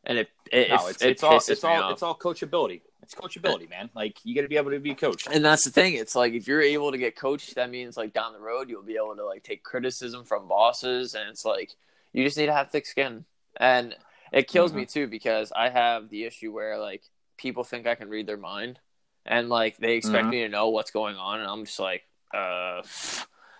[0.04, 1.92] and it it, no, it's, it it's all it's all off.
[1.92, 2.80] it's all coachability.
[3.02, 3.90] It's coachability, man.
[3.94, 5.28] Like you got to be able to be coached.
[5.30, 5.94] And that's the thing.
[5.94, 8.82] It's like if you're able to get coached, that means like down the road you'll
[8.82, 11.70] be able to like take criticism from bosses, and it's like
[12.14, 13.26] you just need to have thick skin.
[13.58, 13.94] And
[14.32, 14.80] it kills mm-hmm.
[14.80, 17.02] me too because I have the issue where like
[17.36, 18.78] people think I can read their mind,
[19.24, 20.30] and like they expect mm-hmm.
[20.30, 22.02] me to know what's going on, and I'm just like,
[22.34, 22.82] uh.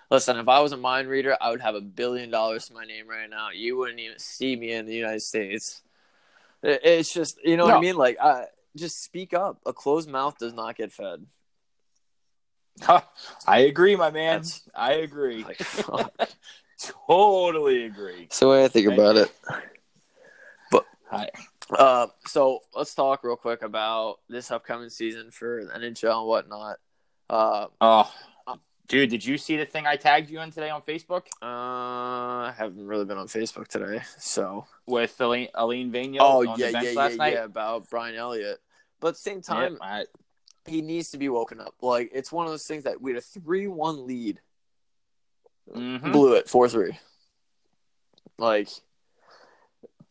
[0.09, 2.85] Listen, if I was a mind reader, I would have a billion dollars to my
[2.85, 3.51] name right now.
[3.51, 5.83] You wouldn't even see me in the United States.
[6.63, 7.75] It's just, you know no.
[7.75, 7.97] what I mean?
[7.97, 8.45] Like, I,
[8.77, 9.61] just speak up.
[9.67, 11.27] A closed mouth does not get fed.
[13.47, 14.39] I agree, my man.
[14.39, 15.45] That's, I agree.
[15.45, 15.61] Like,
[17.09, 18.23] totally agree.
[18.23, 19.33] That's the way I think about it.
[21.11, 21.31] Hi.
[21.71, 26.77] Uh, so let's talk real quick about this upcoming season for the NHL and whatnot.
[27.31, 28.13] Uh, oh,
[28.89, 31.27] dude, did you see the thing I tagged you in today on Facebook?
[31.43, 36.19] Uh, I haven't really been on Facebook today, so with Alain, Alain Vigneault.
[36.21, 38.59] Oh yeah, yeah, yeah, yeah, about Brian Elliott.
[39.01, 40.05] But at the same time, yeah, I,
[40.67, 41.75] he needs to be woken up.
[41.83, 44.41] Like it's one of those things that we had a three-one lead,
[45.73, 46.13] mm-hmm.
[46.13, 46.99] blew it four-three.
[48.39, 48.69] Like,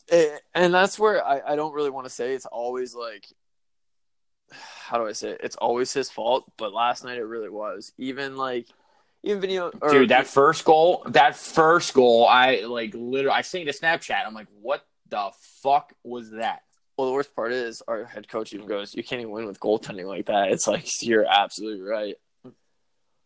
[0.08, 3.26] it, and that's where I, I don't really want to say it's always like,
[4.52, 5.42] how do I say it?
[5.44, 6.52] It's always his fault.
[6.58, 7.94] But last night it really was.
[7.98, 8.68] Even like
[9.24, 13.66] even video or, dude that first goal that first goal i like literally i seen
[13.66, 15.32] the snapchat i'm like what the
[15.64, 16.62] fuck was that
[16.98, 19.60] well, the worst part is our head coach even goes, "You can't even win with
[19.60, 22.16] goaltending like that." It's like you're absolutely right.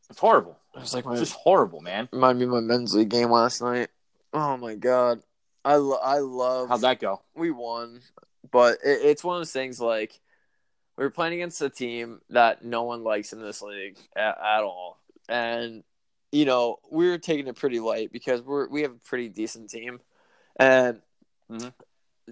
[0.10, 0.58] It's horrible.
[0.76, 2.10] It was like my, it's just horrible, man.
[2.12, 3.90] Remind me of my men's league game last night.
[4.34, 5.22] Oh my god,
[5.70, 6.70] I lo- I love.
[6.70, 7.22] How'd that go?
[7.36, 8.02] We won,
[8.52, 10.20] but it, it's one of those things like
[10.98, 14.64] we were playing against a team that no one likes in this league at, at
[14.64, 15.84] all, and
[16.32, 19.70] you know we were taking it pretty light because we're we have a pretty decent
[19.70, 20.00] team,
[20.60, 21.02] and.
[21.52, 21.70] Mm-hmm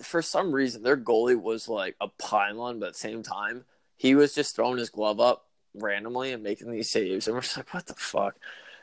[0.04, 4.14] for some reason their goalie was like a pylon, but at the same time he
[4.14, 7.74] was just throwing his glove up randomly and making these saves, and we're just like,
[7.74, 8.36] what the fuck?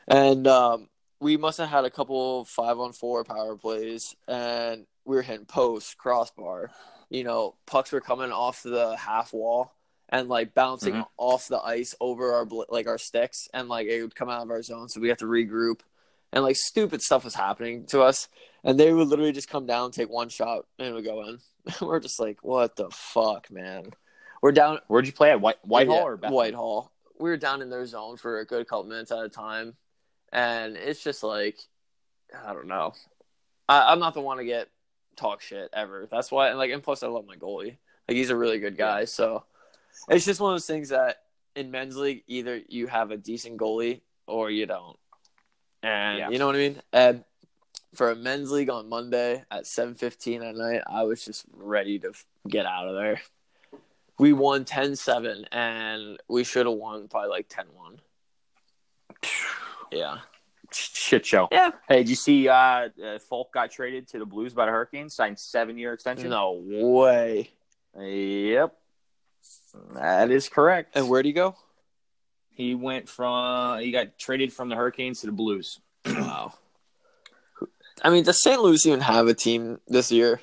[0.07, 5.15] And um, we must have had a couple five on four power plays, and we
[5.15, 6.71] were hitting post crossbar.
[7.09, 9.73] You know, pucks were coming off the half wall
[10.09, 11.03] and like bouncing mm-hmm.
[11.17, 14.49] off the ice over our like our sticks, and like it would come out of
[14.49, 15.81] our zone, so we have to regroup
[16.35, 18.27] and like stupid stuff was happening to us,
[18.63, 21.39] and they would literally just come down, take one shot, and it would go in.
[21.81, 23.91] We're just like, what the fuck, man?
[24.41, 24.79] We're down.
[24.87, 26.17] Where'd you play at White Whitehall yeah, or?
[26.17, 26.91] Whitehall?
[27.17, 29.75] We were down in their zone for a good couple minutes at a time,
[30.35, 31.57] and it's just like,
[32.45, 32.93] I don't know.
[33.69, 34.67] I, am not the one to get
[35.15, 36.07] talk shit ever.
[36.11, 37.77] That's why, and like, and plus, I love my goalie.
[38.07, 39.05] Like, he's a really good guy.
[39.05, 39.45] So
[40.09, 41.21] it's just one of those things that
[41.55, 44.99] in men's league, either you have a decent goalie or you don't.
[45.81, 46.29] And yeah.
[46.29, 46.81] you know what I mean?
[46.91, 47.23] And
[47.93, 52.11] for a men's league on Monday at 7:15 at night, I was just ready to
[52.45, 53.21] get out of there.
[54.19, 57.99] We won 10-7 and we should have won by like 10-1.
[59.91, 60.19] Yeah.
[60.71, 61.47] Shit show.
[61.51, 61.71] Yeah.
[61.87, 65.15] Hey, did you see uh, uh Faulk got traded to the Blues by the Hurricanes,
[65.15, 66.29] signed 7-year extension?
[66.29, 67.49] No way.
[67.97, 68.75] Yep.
[69.93, 70.95] That is correct.
[70.95, 71.55] And where'd he go?
[72.49, 75.79] He went from he got traded from the Hurricanes to the Blues.
[76.05, 76.53] wow.
[78.01, 78.61] I mean, does St.
[78.61, 80.41] Louis even have a team this year?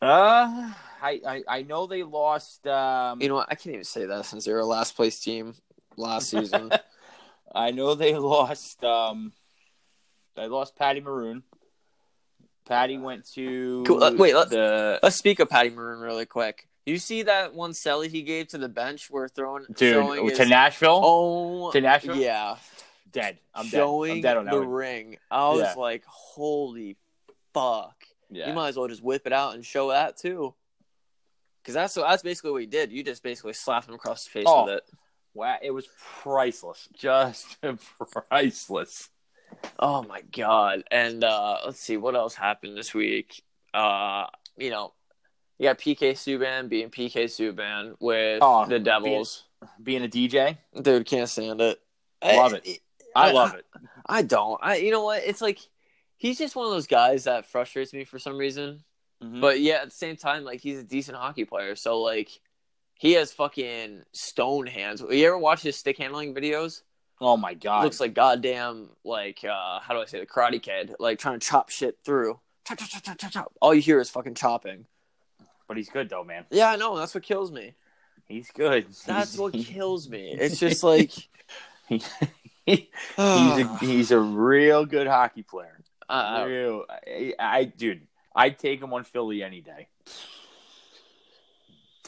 [0.00, 2.66] Uh, I, I I know they lost.
[2.66, 3.48] Um, You know what?
[3.50, 5.54] I can't even say that since they were a last place team
[5.96, 6.70] last season.
[7.54, 8.82] I know they lost.
[8.84, 9.32] Um,
[10.36, 11.42] they lost Patty Maroon.
[12.66, 16.68] Patty went to Cool, uh, wait, let- the Let's speak of Patty Maroon really quick.
[16.84, 19.10] You see that one celly he gave to the bench?
[19.10, 21.00] We're throwing dude to Nashville.
[21.02, 22.16] Oh, To Nashville?
[22.16, 22.56] Yeah,
[23.12, 23.38] dead.
[23.54, 24.36] I'm showing dead.
[24.36, 24.68] I'm dead on that the one.
[24.68, 25.16] ring.
[25.30, 25.74] I was Yeah.
[25.74, 26.96] like, holy
[27.52, 27.94] fuck!
[28.30, 28.48] Yeah.
[28.48, 30.54] You might as well just whip it out and show that too.
[31.62, 32.90] Because that's so that's basically what he did.
[32.92, 34.64] You just basically slapped him across the face Oh.
[34.64, 34.82] with it.
[35.34, 35.86] Wow, it was
[36.22, 36.88] priceless.
[36.96, 37.56] Just
[38.30, 39.08] priceless.
[39.78, 40.84] Oh my god!
[40.90, 43.42] And uh, let's see what else happened this week.
[43.72, 44.92] Uh, you know,
[45.58, 49.44] you got PK Subban being PK Subban with Oh, the Devils.
[49.82, 51.80] Being a DJ, Dude, can't stand it.
[52.22, 52.80] I love it.
[53.16, 53.66] I love it.
[54.06, 54.58] I don't.
[54.62, 55.22] I you know what?
[55.24, 55.58] It's like
[56.16, 58.84] he's just one of those guys that frustrates me for some reason.
[59.22, 59.40] Mhm.
[59.40, 61.74] But yeah, at the same time, like he's a decent hockey player.
[61.74, 62.28] So like
[62.98, 65.00] he has fucking stone hands.
[65.08, 66.82] You ever watch his stick handling videos?
[67.20, 70.94] oh my god, looks like goddamn like uh how do I say the Karate Kid,
[71.00, 72.38] like trying to chop shit through.
[72.66, 73.52] Chop, chop, chop, chop, chop, chop.
[73.60, 74.84] All you hear is fucking chopping.
[75.66, 76.44] but he's good though, man.
[76.50, 76.96] Yeah, I know.
[76.96, 77.74] That's what kills me.
[78.26, 78.86] He's good.
[79.06, 80.36] That's what kills me.
[80.40, 81.10] It's just like
[81.88, 82.02] he-
[82.66, 85.80] he's a he's a real good hockey player.
[86.08, 89.88] I- I- real, I, I dude, I'd take him on Philly any day.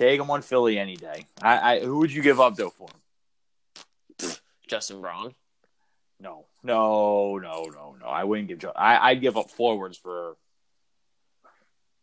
[0.00, 1.26] Take him on Philly any day.
[1.42, 4.30] I, I who would you give up though for him?
[4.66, 5.34] Justin Braun.
[6.18, 8.06] No, no, no, no, no.
[8.06, 8.64] I wouldn't give.
[8.74, 10.36] I I'd give up forwards for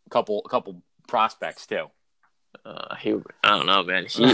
[0.06, 1.86] a couple, a couple prospects too.
[2.64, 4.06] Uh, he, I don't know, man.
[4.06, 4.22] He,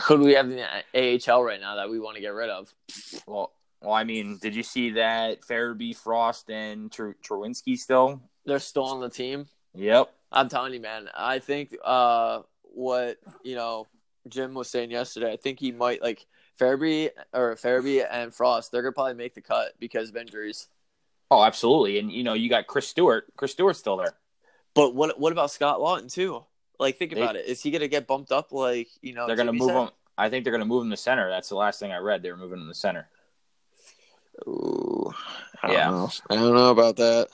[0.00, 2.50] who do we have in the AHL right now that we want to get rid
[2.50, 2.74] of?
[3.24, 7.12] Well, well, I mean, did you see that Farabee, Frost, and Tr-
[7.76, 8.20] still?
[8.46, 9.46] They're still on the team.
[9.74, 10.12] Yep.
[10.32, 11.08] I'm telling you, man.
[11.14, 13.86] I think uh, what you know
[14.28, 15.32] Jim was saying yesterday.
[15.32, 16.26] I think he might like
[16.58, 18.72] Farabee or Farabee and Frost.
[18.72, 20.68] They're gonna probably make the cut because of injuries.
[21.30, 21.98] Oh, absolutely.
[21.98, 23.26] And you know, you got Chris Stewart.
[23.36, 24.14] Chris Stewart's still there.
[24.74, 26.44] But what what about Scott Laughton too?
[26.78, 27.46] Like, think They- about it.
[27.46, 28.52] Is he gonna get bumped up?
[28.52, 29.82] Like, you know, They're going to Jimmy move said?
[29.82, 29.88] him.
[30.18, 31.30] I think they're going to move him to center.
[31.30, 32.22] That's the last thing I read.
[32.22, 33.08] They were moving him to center.
[34.46, 35.12] Ooh,
[35.62, 35.90] I don't Yeah.
[35.90, 36.10] know.
[36.30, 37.28] I don't know about that.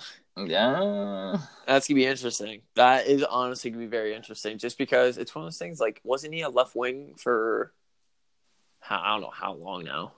[0.47, 1.39] Yeah.
[1.67, 2.63] That's gonna be interesting.
[2.75, 5.81] That is honestly gonna be very interesting, just because it's one of those things.
[5.81, 7.73] Like, wasn't he a left wing for?
[8.81, 10.13] How, I don't know how long now.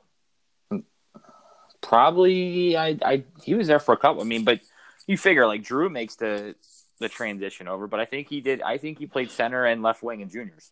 [1.80, 2.76] Probably.
[2.76, 2.98] I.
[3.02, 3.24] I.
[3.42, 4.22] He was there for a couple.
[4.22, 4.60] I mean, but
[5.06, 6.54] you figure like Drew makes the
[6.98, 8.62] the transition over, but I think he did.
[8.62, 10.70] I think he played center and left wing in juniors.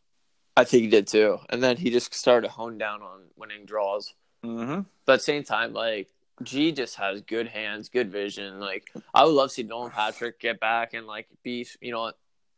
[0.57, 3.65] I think he did too, and then he just started to hone down on winning
[3.65, 4.13] draws.
[4.45, 4.83] Mm-hmm.
[5.07, 6.09] But at the same time, like
[6.43, 8.61] G just has good hands, good vision.
[8.61, 12.13] Like I would love to see Nolan Patrick get back and like be, you know,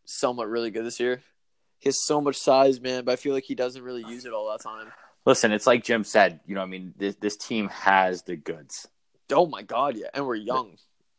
[0.04, 1.22] somewhat really good this year.
[1.78, 4.32] He has so much size, man, but I feel like he doesn't really use it
[4.32, 4.92] all that time.
[5.24, 6.40] Listen, it's like Jim said.
[6.46, 8.88] You know, I mean, this this team has the goods.
[9.32, 10.76] Oh my god, yeah, and we're young.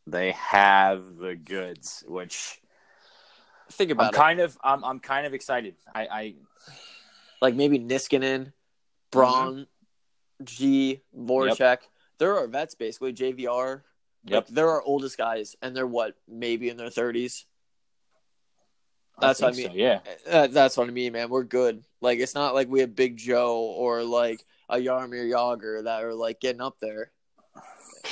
[0.08, 2.62] They have the goods, which
[3.72, 4.08] Think about.
[4.08, 4.18] I'm it.
[4.18, 4.58] kind of.
[4.64, 4.84] I'm.
[4.84, 5.76] I'm kind of excited.
[5.94, 6.08] I.
[6.08, 6.34] I
[7.42, 8.52] Like maybe Niskanen,
[9.12, 10.44] Braun, mm-hmm.
[10.44, 11.80] G, Voracek.
[12.22, 13.14] There are vets basically.
[13.14, 13.82] JVR.
[14.26, 14.46] Yep.
[14.46, 17.46] Like, they're our oldest guys, and they're what maybe in their thirties.
[19.18, 19.68] I That's what I mean.
[19.70, 20.00] so, yeah.
[20.30, 21.30] Uh, that's what I mean, man.
[21.30, 21.84] We're good.
[22.00, 26.14] Like it's not like we have Big Joe or like a Jaromir Jagr that are
[26.14, 27.12] like getting up there.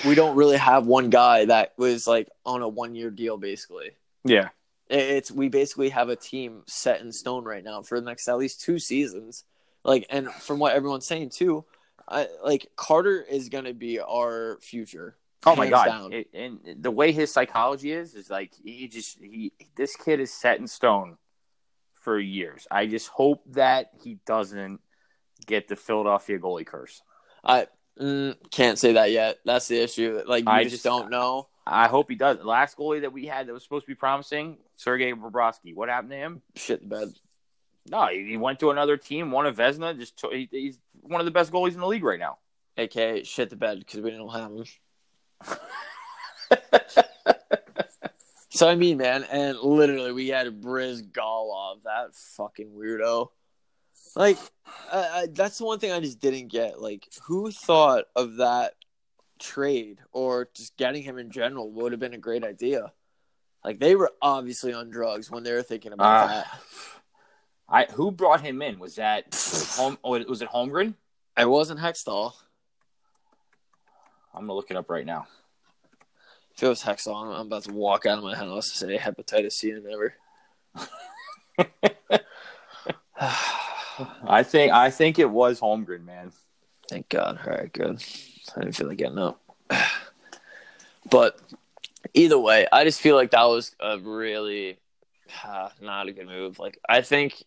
[0.03, 3.37] We don't really have one guy that was like on a one year deal.
[3.37, 3.91] Basically,
[4.23, 4.49] Yeah.
[4.89, 8.39] It's we basically have a team set in stone right now for the next at
[8.39, 9.43] least two seasons.
[9.83, 11.63] Like, and from what everyone's saying too,
[12.09, 15.15] I like Carter is gonna be our future.
[15.45, 16.13] Oh my god!
[16.13, 20.33] It, and the way his psychology is is like he just he this kid is
[20.33, 21.17] set in stone
[21.93, 22.67] for years.
[22.71, 24.81] I just hope that he doesn't
[25.45, 27.01] get the Philadelphia goalie curse.
[27.43, 27.67] I
[27.99, 29.37] mm, can't say that yet.
[29.45, 30.21] That's the issue.
[30.25, 31.47] Like you I just, just- don't know.
[31.71, 32.39] I hope he does.
[32.39, 35.75] The last goalie that we had that was supposed to be promising, Sergei Bobrovsky.
[35.75, 36.41] What happened to him?
[36.55, 37.09] Shit the bed.
[37.89, 39.97] No, he, he went to another team, won a Vezina.
[39.97, 42.37] Just to, he, he's one of the best goalies in the league right now.
[42.77, 44.65] aka shit the bed because we don't have him.
[48.49, 53.29] so I mean, man, and literally we had Briz Golov, that fucking weirdo.
[54.15, 54.37] Like,
[54.91, 56.81] I, I, that's the one thing I just didn't get.
[56.81, 58.73] Like, who thought of that
[59.39, 62.91] trade or just getting him in general would have been a great idea?
[63.63, 66.47] Like, they were obviously on drugs when they were thinking about Uh, that.
[67.71, 68.79] I who brought him in?
[68.79, 69.33] Was that
[69.77, 69.97] home?
[70.03, 70.95] oh, Was it Holmgren?
[71.37, 72.33] It wasn't Hextall.
[74.33, 75.27] I'm gonna look it up right now.
[76.55, 79.53] If it was Hextall, I'm about to walk out of my house and say hepatitis
[79.53, 80.15] C and never.
[84.27, 86.31] I think I think it was Holmgren, man.
[86.89, 87.39] Thank God.
[87.45, 88.03] All right, good.
[88.55, 89.41] I didn't feel like getting up.
[91.09, 91.39] But
[92.13, 94.77] either way, I just feel like that was a really
[95.43, 96.59] uh, not a good move.
[96.59, 97.43] Like I think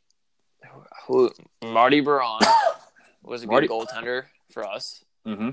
[1.07, 1.31] who
[1.65, 2.41] Marty Biron
[3.23, 5.05] was a good goaltender for us.
[5.27, 5.51] Mm-hmm.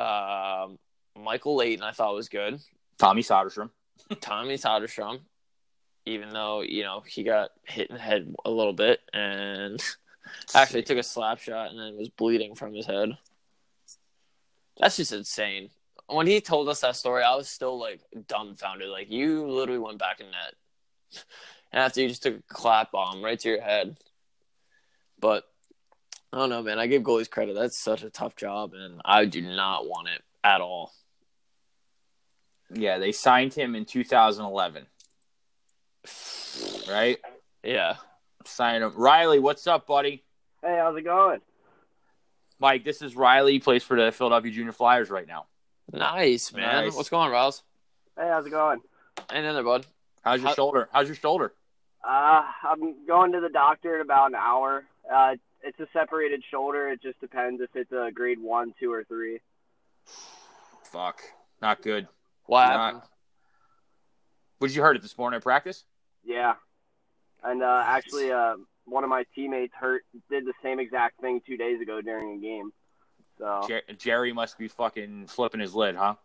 [0.00, 0.78] Um,
[1.16, 2.60] Michael Leighton, I thought was good.
[2.98, 3.70] Tommy Soderstrom.
[4.20, 5.20] Tommy Soderstrom,
[6.06, 9.82] even though you know he got hit in the head a little bit and
[10.54, 13.10] actually took a slap shot and then was bleeding from his head.
[14.78, 15.70] That's just insane.
[16.06, 18.88] When he told us that story, I was still like dumbfounded.
[18.88, 20.54] Like you literally went back in net,
[21.72, 23.96] and after you just took a clap bomb right to your head.
[25.20, 25.44] But
[26.32, 26.78] I don't know, man.
[26.78, 27.54] I give goalies credit.
[27.54, 30.92] That's such a tough job, and I do not want it at all.
[32.72, 34.86] Yeah, they signed him in 2011.
[36.88, 37.18] Right?
[37.62, 37.96] Yeah.
[38.46, 38.92] Signed him.
[38.96, 40.24] Riley, what's up, buddy?
[40.62, 41.40] Hey, how's it going?
[42.58, 43.52] Mike, this is Riley.
[43.52, 45.46] He plays for the Philadelphia Junior Flyers right now.
[45.92, 46.86] Nice, man.
[46.86, 46.96] Nice.
[46.96, 47.62] What's going on, Rouse?
[48.18, 48.80] Hey, how's it going?
[49.30, 49.86] Ain't in there, bud.
[50.22, 50.88] How's your How- shoulder?
[50.92, 51.52] How's your shoulder?
[52.02, 54.84] Uh, I'm going to the doctor in about an hour.
[55.12, 56.88] Uh, it's a separated shoulder.
[56.88, 59.40] It just depends if it's a grade one, two, or three.
[60.84, 61.20] Fuck.
[61.60, 62.06] Not good.
[62.46, 63.02] What Not- happened?
[64.60, 65.84] Would you hurt it this morning at practice?
[66.24, 66.54] Yeah,
[67.44, 71.56] and uh, actually, uh, one of my teammates hurt did the same exact thing two
[71.56, 72.72] days ago during a game.
[73.38, 76.16] So, Jer- Jerry must be fucking flipping his lid, huh?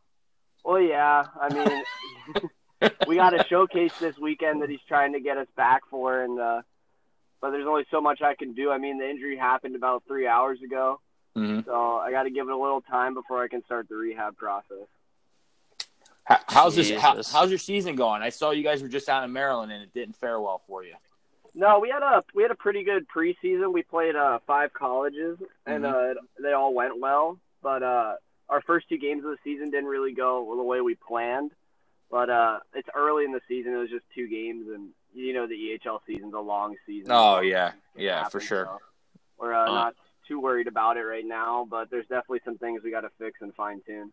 [0.66, 1.26] well, yeah.
[1.40, 5.84] I mean, we got a showcase this weekend that he's trying to get us back
[5.92, 6.62] for, and uh,
[7.44, 8.72] but there's only so much I can do.
[8.72, 11.02] I mean, the injury happened about three hours ago.
[11.36, 11.68] Mm-hmm.
[11.70, 14.38] So I got to give it a little time before I can start the rehab
[14.38, 14.88] process.
[16.48, 16.90] how's this?
[16.92, 18.22] How, how's your season going?
[18.22, 20.86] I saw you guys were just out in Maryland and it didn't fare well for
[20.86, 20.94] you.
[21.54, 23.74] No, we had a we had a pretty good preseason.
[23.74, 27.38] We played uh, five colleges, and uh, they all went well.
[27.62, 28.14] But uh,
[28.48, 31.52] our first two games of the season didn't really go the way we planned.
[32.10, 33.74] But uh, it's early in the season.
[33.74, 37.12] It was just two games, and you know the EHL season's a long season.
[37.12, 38.66] Oh yeah, It yeah, for sure.
[38.66, 38.78] so
[39.38, 39.74] We're uh, Uh.
[39.74, 39.96] not
[40.28, 43.42] too worried about it right now, but there's definitely some things we got to fix
[43.42, 44.12] and fine tune.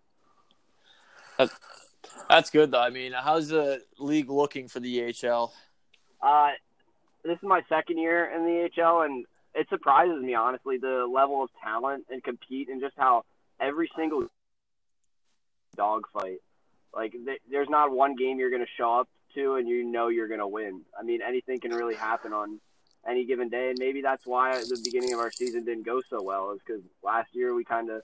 [2.29, 2.81] That's good though.
[2.81, 5.53] I mean, how's the league looking for the EHL?
[6.21, 6.51] Uh,
[7.25, 11.43] this is my second year in the EHL, and it surprises me honestly the level
[11.43, 13.25] of talent and compete, and just how
[13.61, 14.27] every single
[15.77, 16.39] dogfight.
[16.95, 20.29] Like, th- there's not one game you're going to show up and you know you're
[20.29, 20.83] going to win.
[20.99, 22.61] I mean, anything can really happen on
[23.09, 26.23] any given day, and maybe that's why the beginning of our season didn't go so
[26.23, 28.03] well, is because last year we kind of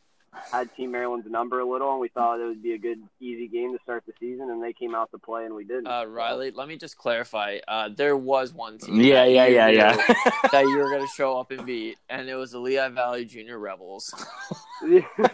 [0.53, 3.49] had Team Maryland's number a little, and we thought it would be a good, easy
[3.49, 5.87] game to start the season, and they came out to play, and we didn't.
[5.87, 7.59] Uh, Riley, let me just clarify.
[7.67, 9.01] Uh, there was one team.
[9.01, 9.97] Yeah, that yeah, yeah, yeah.
[10.53, 13.25] that you were going to show up and beat, and it was the Lehigh Valley
[13.25, 14.15] Junior Rebels.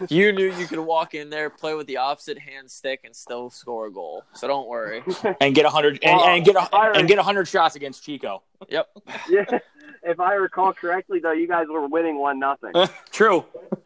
[0.07, 3.49] You knew you could walk in there, play with the opposite hand stick, and still
[3.49, 4.23] score a goal.
[4.33, 5.03] So don't worry.
[5.41, 8.41] and get a hundred and, and get a and get a hundred shots against Chico.
[8.69, 8.89] Yep.
[9.29, 9.59] Yeah,
[10.03, 12.71] if I recall correctly, though, you guys were winning one nothing,
[13.11, 13.45] True,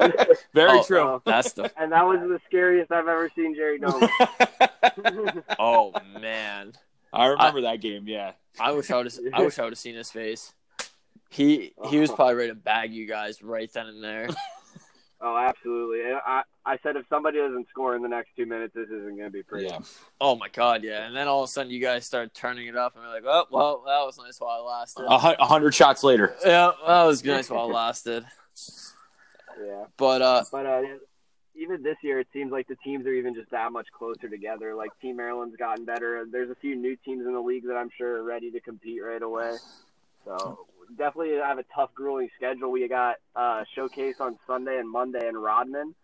[0.53, 0.99] very Oh, true.
[0.99, 1.71] Oh, that's the.
[1.77, 4.07] and that was the scariest I've ever seen Jerry Dome.
[5.59, 6.73] Oh man,
[7.13, 8.07] I remember that game.
[8.07, 9.05] Yeah, I wish I would.
[9.05, 10.53] have I wish I would have seen his face.
[11.29, 12.15] He he was oh.
[12.15, 14.27] probably ready to bag you guys right then and there.
[15.21, 16.01] Oh, absolutely.
[16.13, 19.23] I I said if somebody doesn't score in the next two minutes, this isn't going
[19.23, 19.67] to be pretty.
[19.67, 19.79] yeah.
[20.19, 21.05] Oh my god, yeah.
[21.07, 23.23] And then all of a sudden, you guys start turning it up, and we're like,
[23.25, 25.03] oh well, that was nice while it lasted.
[25.05, 26.35] A a hundred shots later.
[26.45, 28.25] Yeah, that was nice while it lasted.
[29.65, 29.85] Yeah.
[29.97, 30.81] But uh, But uh,
[31.55, 34.75] even this year, it seems like the teams are even just that much closer together.
[34.75, 36.25] Like Team Maryland's gotten better.
[36.31, 39.03] There's a few new teams in the league that I'm sure are ready to compete
[39.03, 39.55] right away.
[40.25, 42.71] So definitely have a tough, grueling schedule.
[42.71, 45.95] We got uh, showcase on Sunday and Monday in Rodman,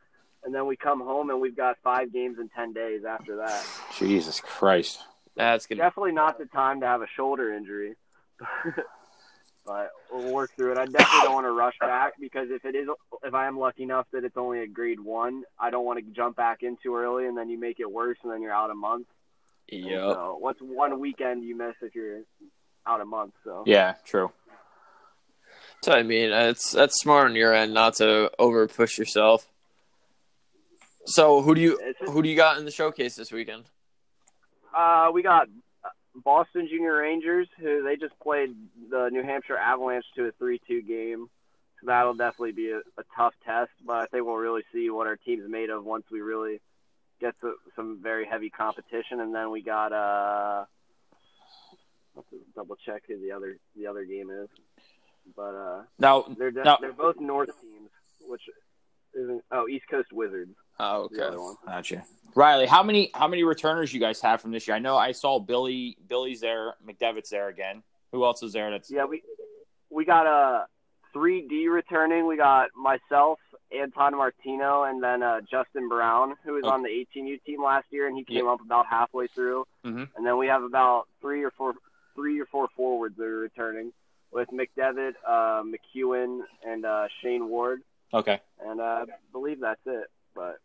[0.44, 3.66] and then we come home and we've got five games in ten days after that.
[3.98, 5.00] Jesus Christ.
[5.36, 5.82] that's gonna.
[5.82, 7.96] Definitely not the time to have a shoulder injury.
[9.66, 10.78] But we'll work through it.
[10.78, 12.88] I definitely don't want to rush back because if it is,
[13.24, 16.12] if I am lucky enough that it's only a grade one, I don't want to
[16.14, 18.72] jump back in too early and then you make it worse and then you're out
[18.72, 19.08] a month.
[19.70, 20.14] Yeah.
[20.14, 22.22] So what's one weekend you miss if you're
[22.86, 23.36] out a month?
[23.46, 24.32] So Yeah, true.
[25.84, 29.50] So I mean, it's that's smart on your end not to over push yourself.
[31.06, 33.66] So who do you who do you got in the showcase this weekend?
[34.74, 35.48] uh, we got
[36.16, 38.56] Boston Junior Rangers who they just played
[38.90, 41.30] the New Hampshire Avalanche to a three-two game.
[41.82, 45.08] So that'll definitely be a, a tough test, but I think we'll really see what
[45.08, 46.62] our team's made of once we really
[47.20, 50.64] get a, some very heavy competition, and then we got uh,
[52.16, 54.48] let's double check who the other the other game is,
[55.36, 56.78] but uh, Now, they're de- No.
[56.82, 57.90] they're both North teams,
[58.28, 58.42] which
[59.14, 61.30] isn't oh East Coast Wizards Oh, okay.
[61.68, 62.04] gotcha.
[62.36, 64.76] Riley, how many how many returners you guys have from this year?
[64.76, 67.84] I know I saw Billy Billy's there, McDevitt's there again.
[68.12, 68.72] Who else is there?
[68.72, 69.22] That's Yeah, we
[69.92, 70.66] we got a
[71.16, 72.26] 3D returning.
[72.26, 73.38] We got myself,
[73.72, 76.74] Anton Martino, and then uh, Justin Brown, who was Okay.
[76.74, 79.66] on the 18U team last year, and he came up about halfway through.
[79.86, 80.10] Mhm.
[80.16, 81.76] And then we have about three or four
[82.16, 83.92] three or four forwards that are returning
[84.34, 87.82] with McDevitt, uh, McEwen, and uh, Shane Ward.
[88.14, 88.40] okay.
[88.66, 90.08] And uh, I believe that's it.
[90.36, 90.58] But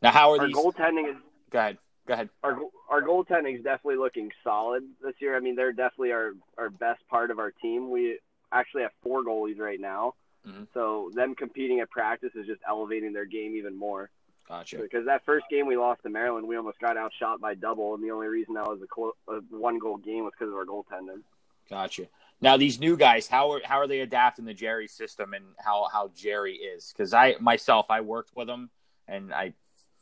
[0.00, 0.56] Now, how are our these?
[0.56, 1.16] goaltending is
[1.50, 1.78] Go ahead.
[2.06, 2.30] Go ahead.
[2.42, 2.58] our
[2.90, 5.36] our goaltending is definitely looking solid this year.
[5.36, 7.90] I mean, they're definitely our our best part of our team.
[7.90, 8.18] We
[8.50, 10.14] actually have four goalies right now,
[10.48, 10.66] Mhm.
[10.74, 14.10] so them competing at practice is just elevating their game even more.
[14.48, 14.78] Gotcha.
[14.78, 18.02] Because that first game we lost to Maryland, we almost got outshot by double, and
[18.02, 20.64] the only reason that was a, clo- a one goal game was because of our
[20.64, 21.22] goaltending.
[21.70, 22.06] Gotcha.
[22.42, 25.88] Now these new guys, how are how are they adapting the Jerry system and how
[25.92, 26.92] how Jerry is?
[26.92, 28.68] Because I myself I worked with him
[29.06, 29.54] and I,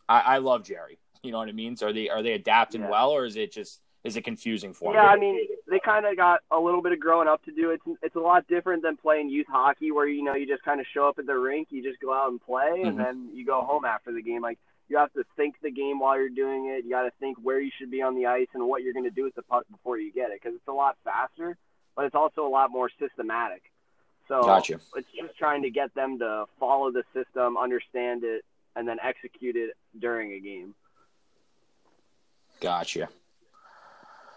[0.08, 0.98] I I love Jerry.
[1.22, 1.76] You know what I mean?
[1.76, 2.90] So are they are they adapting Yeah.
[2.90, 5.06] well or is it just is it confusing for Yeah, them?
[5.06, 7.72] Yeah, I mean, they kind of got a little bit of growing up to do.
[7.72, 10.80] It's it's a lot different than playing youth hockey, where you know you just kind
[10.80, 12.88] of show up at the rink, you just go out and play, Mhm.
[12.88, 14.40] and then you go home after the game.
[14.40, 16.84] Like you have to think the game while you're doing it.
[16.84, 19.04] You got to think where you should be on the ice and what you're going
[19.04, 21.58] to do with the puck before you get it, because it's a lot faster,
[21.96, 23.62] but it's also a lot more systematic.
[24.28, 24.80] So Gotcha.
[24.96, 28.44] it's just trying to get them to follow the system, understand it,
[28.76, 30.74] and then execute it during a game.
[32.60, 33.08] Gotcha.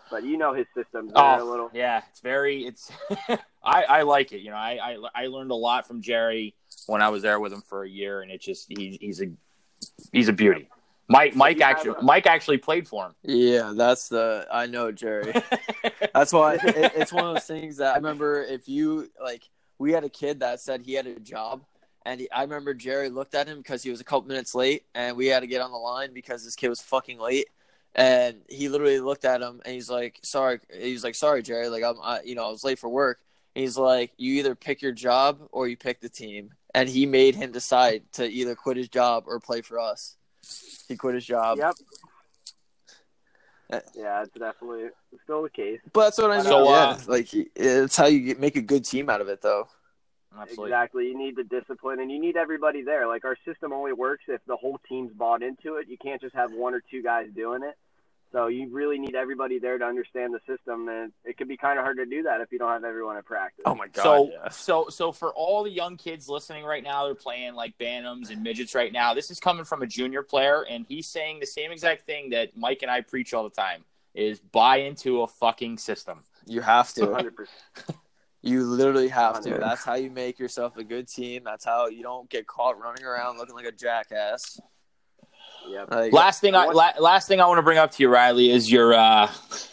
[0.09, 1.69] But you know his system They're oh, a Oh, little.
[1.73, 2.91] yeah, it's very it's.
[3.63, 4.39] I I like it.
[4.41, 6.55] You know, I, I I learned a lot from Jerry
[6.87, 9.31] when I was there with him for a year, and it's just he's he's a
[10.11, 10.69] he's a beauty.
[11.09, 13.15] Mike Mike actually a- Mike actually played for him.
[13.23, 15.33] Yeah, that's the I know Jerry.
[16.13, 18.43] That's why it, it's one of those things that I remember.
[18.43, 19.49] If you like,
[19.79, 21.63] we had a kid that said he had a job,
[22.05, 24.83] and he, I remember Jerry looked at him because he was a couple minutes late,
[24.93, 27.47] and we had to get on the line because this kid was fucking late.
[27.95, 31.67] And he literally looked at him, and he's like, "Sorry." He's like, "Sorry, Jerry.
[31.67, 33.19] Like I'm, I, you know, I was late for work."
[33.55, 37.05] And he's like, "You either pick your job or you pick the team." And he
[37.05, 40.15] made him decide to either quit his job or play for us.
[40.87, 41.57] He quit his job.
[41.57, 41.75] Yep.
[43.71, 44.89] Uh, Yeah, it's definitely
[45.23, 45.79] still the case.
[45.93, 46.45] But that's what I mean.
[46.45, 49.41] So, uh, yeah, like it's how you get, make a good team out of it,
[49.41, 49.67] though.
[50.39, 50.71] Absolutely.
[50.71, 51.07] Exactly.
[51.07, 53.07] You need the discipline and you need everybody there.
[53.07, 55.87] Like our system only works if the whole team's bought into it.
[55.87, 57.75] You can't just have one or two guys doing it.
[58.33, 61.77] So you really need everybody there to understand the system and it can be kind
[61.77, 63.61] of hard to do that if you don't have everyone at practice.
[63.65, 64.01] Oh my god!
[64.01, 64.49] so yeah.
[64.49, 68.41] so so for all the young kids listening right now, they're playing like Bantams and
[68.41, 69.13] midgets right now.
[69.13, 72.57] This is coming from a junior player, and he's saying the same exact thing that
[72.57, 76.23] Mike and I preach all the time: is buy into a fucking system.
[76.47, 77.01] You have to.
[77.05, 77.31] 100%.
[78.45, 79.51] You literally have to.
[79.51, 81.43] That's how you make yourself a good team.
[81.45, 84.59] That's how you don't get caught running around looking like a jackass.
[85.69, 85.91] Yep.
[85.91, 88.09] Like, Last thing I What- la- last thing I want to bring up to you,
[88.09, 89.31] Riley, is your uh,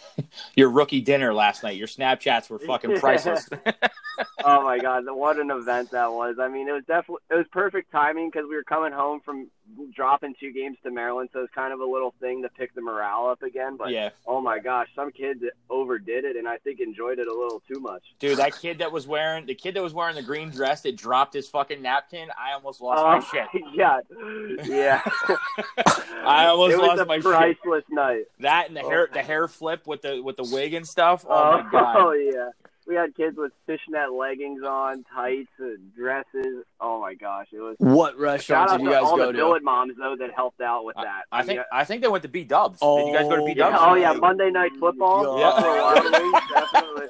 [0.54, 1.76] your rookie dinner last night.
[1.76, 3.48] Your Snapchats were fucking priceless.
[4.44, 6.36] oh my god, what an event that was!
[6.40, 9.48] I mean, it was definitely it was perfect timing because we were coming home from
[9.94, 12.80] dropping two games to Maryland, so it's kind of a little thing to pick the
[12.80, 13.76] morale up again.
[13.76, 17.34] But yeah, oh my gosh, some kids overdid it, and I think enjoyed it a
[17.34, 18.02] little too much.
[18.18, 20.96] dude, that kid that was wearing the kid that was wearing the green dress that
[20.96, 22.28] dropped his fucking napkin.
[22.38, 23.48] I almost lost my oh, shit.
[23.54, 25.02] Oh God, yeah.
[26.24, 27.24] I almost lost my shit.
[27.24, 28.24] priceless night.
[28.38, 29.14] That and the hair oh.
[29.14, 31.26] the hair flip with the with the wig and stuff.
[31.28, 31.96] Oh, Oh, my god.
[31.98, 32.50] Oh yeah.
[32.90, 36.64] We had kids with fishnet leggings on, tights, and dresses.
[36.80, 37.76] Oh my gosh, it was.
[37.78, 39.38] what Shout restaurants out did you to guys all go the to?
[39.38, 41.22] billet moms though that helped out with that.
[41.30, 42.80] I think mean, I think they went to B Dubs.
[42.80, 43.76] Did you guys go to B Oh, Dubs?
[43.80, 45.22] Yeah, oh yeah, Monday night football.
[45.22, 45.62] God.
[45.62, 47.06] Buffalo Wild Wings, definitely.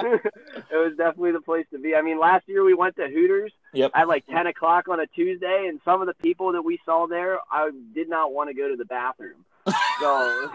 [0.70, 1.96] it was definitely the place to be.
[1.96, 3.90] I mean, last year we went to Hooters Yep.
[3.94, 7.08] at like ten o'clock on a Tuesday, and some of the people that we saw
[7.08, 9.44] there, I did not want to go to the bathroom.
[10.00, 10.50] So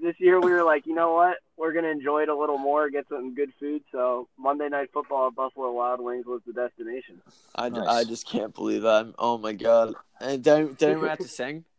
[0.00, 1.36] this year we were like, you know what?
[1.56, 3.82] We're gonna enjoy it a little more, get some good food.
[3.92, 7.20] So Monday night football at Buffalo Wild Wings was the destination.
[7.54, 7.88] I, Nice.
[7.88, 9.12] I just can't believe that.
[9.18, 9.94] Oh my god!
[10.20, 11.64] And did, did anyone have to sing?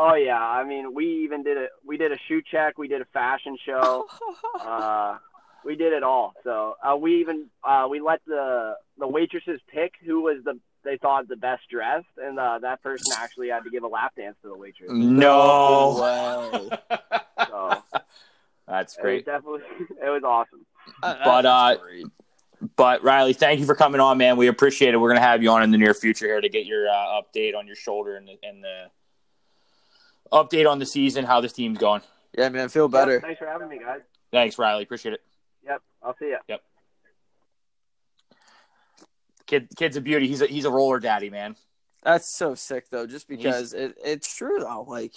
[0.00, 3.00] Oh yeah, I mean, we even did a we did a shoe check, we did
[3.00, 4.06] a fashion show.
[4.60, 5.16] uh,
[5.64, 6.34] we did it all.
[6.44, 10.96] So uh, we even uh, we let the the waitresses pick who was the they
[10.96, 14.36] thought the best dressed, and uh, that person actually had to give a lap dance
[14.42, 14.90] to the waitress.
[14.90, 15.98] No.
[16.00, 16.78] way.
[17.46, 17.82] So
[18.66, 19.26] That's it was great.
[19.26, 19.60] definitely
[20.02, 20.64] it was awesome.
[21.02, 22.06] That- But, uh, great.
[22.76, 24.36] But Riley, thank you for coming on, man.
[24.36, 24.96] We appreciate it.
[24.96, 27.54] We're gonna have you on in the near future here to get your uh, update
[27.54, 28.86] on your shoulder and the, and the
[30.32, 32.00] update on the season, how this team's going.
[32.36, 33.12] Yeah, man, feel better.
[33.12, 34.00] Yep, thanks for having me, guys.
[34.32, 34.82] Thanks, Riley.
[34.82, 35.20] Appreciate it.
[35.64, 36.56] Yep, I'll see you.
[39.48, 40.28] Kid, kid's a beauty.
[40.28, 41.56] He's a he's a roller daddy, man.
[42.04, 44.84] That's so sick though, just because it, it's true though.
[44.86, 45.14] Like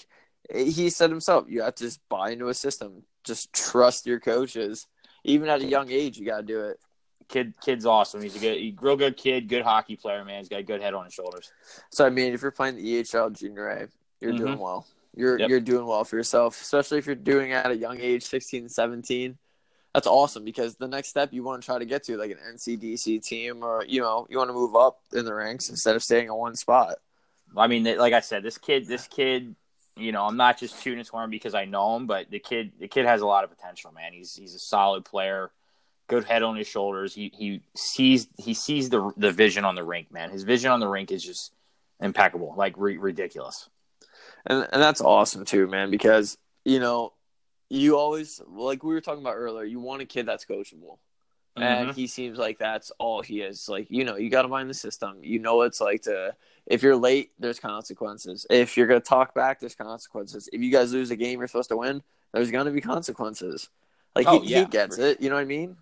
[0.52, 3.04] he said himself, you have to just buy into a system.
[3.24, 4.88] Just trust your coaches.
[5.24, 6.80] Even at a young age, you gotta do it.
[7.28, 8.22] Kid, kid's awesome.
[8.22, 10.40] He's a good, he, real good kid, good hockey player, man.
[10.40, 11.52] He's got a good head on his shoulders.
[11.92, 13.88] So I mean, if you're playing the EHL Junior A,
[14.20, 14.38] you're Mhm.
[14.38, 14.88] doing well.
[15.14, 15.50] You're Yep.
[15.50, 19.38] you're doing well for yourself, especially if you're doing at a young age, 16, 17.
[19.94, 22.38] That's awesome because the next step you want to try to get to like an
[22.56, 26.04] NCDC team or you know you want to move up in the ranks instead of
[26.04, 26.96] staying in one spot.
[27.56, 29.56] I mean, like I said, this kid, this kid,
[29.98, 32.72] you know, I'm not just tuning for him because I know him, but the kid,
[32.80, 34.14] the kid has a lot of potential, man.
[34.14, 35.52] He's he's a solid player,
[36.08, 37.14] good head on his shoulders.
[37.14, 40.30] He he sees he sees the the vision on the rink, man.
[40.30, 41.52] His vision on the rink is just
[42.00, 43.70] impeccable, like re- ridiculous.
[44.46, 47.12] And and that's awesome too, man, because you know,
[47.72, 50.98] you always like we were talking about earlier, you want a kid that's coachable.
[51.58, 51.96] And Mhm.
[51.96, 53.68] he seems like that's all he is.
[53.68, 55.18] Like, you know, you gotta mind the system.
[55.22, 58.46] You know what it's like to if you're late, there's consequences.
[58.50, 60.50] If you're gonna talk back, there's consequences.
[60.54, 62.04] If you guys lose a game you're supposed to win,
[62.34, 63.70] there's gonna be consequences.
[64.16, 65.78] Like Oh, he, yeah, he gets it, you know what I mean?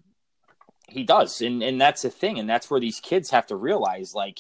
[0.88, 4.16] He does, and and that's the thing, and that's where these kids have to realize,
[4.16, 4.40] like,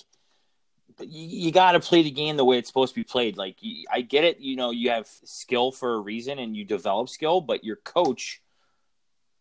[1.01, 3.37] you, you got to play the game the way it's supposed to be played.
[3.37, 6.65] Like, you, I get it, you know, you have skill for a reason, and you
[6.65, 8.41] develop skill, but your coach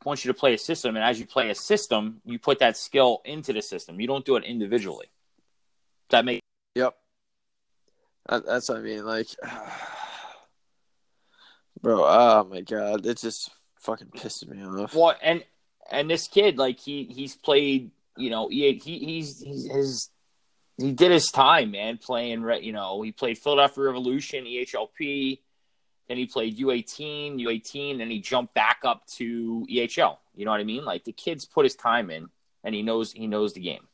[0.05, 2.77] wants you to play a system, and as you play a system, you put that
[2.77, 4.01] skill into the system.
[4.01, 5.07] You don't do it individually.
[6.11, 6.43] That makes
[6.75, 6.95] Yep.
[8.29, 9.05] That's what I mean.
[9.05, 9.29] Like,
[11.83, 13.51] bro, oh my god, it just
[13.81, 14.95] fucking pisses me off.
[14.95, 15.45] Well, and
[15.91, 20.11] and this kid, like he he's played, you know, he, he he's he's his
[20.79, 22.45] he did his time, man, playing.
[22.63, 25.41] You know, he played Philadelphia Revolution, EHLP,
[26.09, 30.17] then he played U18, U18, and he jumped back up to EHL.
[30.35, 30.85] You know what I mean?
[30.85, 32.29] Like the kid's put his time in,
[32.65, 33.87] and he knows he knows the game.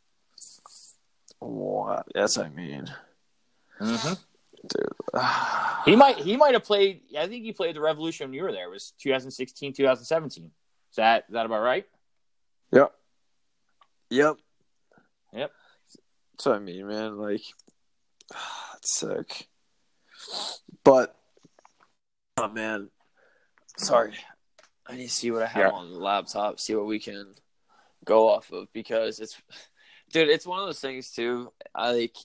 [1.41, 2.07] What?
[2.15, 2.91] That's what I mean,
[3.81, 4.15] Mm-hmm.
[4.69, 5.23] dude.
[5.85, 7.03] He might he might have played.
[7.19, 8.69] I think he played the Revolution when you were there.
[8.69, 10.45] It was 2016, 2017.
[10.45, 11.87] Is that is that about right?
[12.73, 12.91] Yep.
[14.09, 14.37] Yep.
[16.35, 17.17] That's what I mean, man.
[17.17, 17.43] Like,
[18.77, 19.49] it's sick.
[20.85, 21.17] But,
[22.39, 22.91] oh man,
[23.79, 24.15] sorry.
[24.87, 25.71] I need to see what I have Yeah.
[25.71, 26.61] on the laptop.
[26.61, 27.33] See what we can
[28.05, 29.41] go off of because it's,
[30.13, 30.29] dude.
[30.29, 31.53] It's one of those things too.
[31.75, 32.17] I like.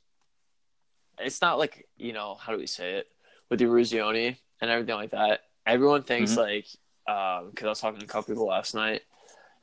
[1.20, 3.08] It's not like you know how do we say it
[3.50, 5.42] with the Eruzione and everything like that.
[5.66, 6.38] Everyone thinks Mhm.
[6.38, 6.66] like
[7.06, 9.02] because I was talking to a couple people last night,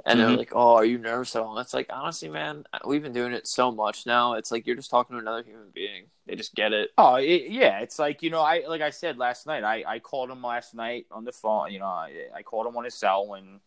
[0.05, 0.37] and they're Mhm.
[0.37, 3.33] like, "Oh, are you nervous at all?" And it's like, honestly, man, we've been doing
[3.33, 4.35] it so much now.
[4.35, 6.11] It's like you're just talking to another human being.
[6.27, 6.91] They just get it.
[6.99, 9.65] Oh it, yeah, it's like you know, I like I said last night.
[9.65, 11.73] I, I called him last night on the phone.
[11.73, 13.61] You know, I, I called him on his cell, and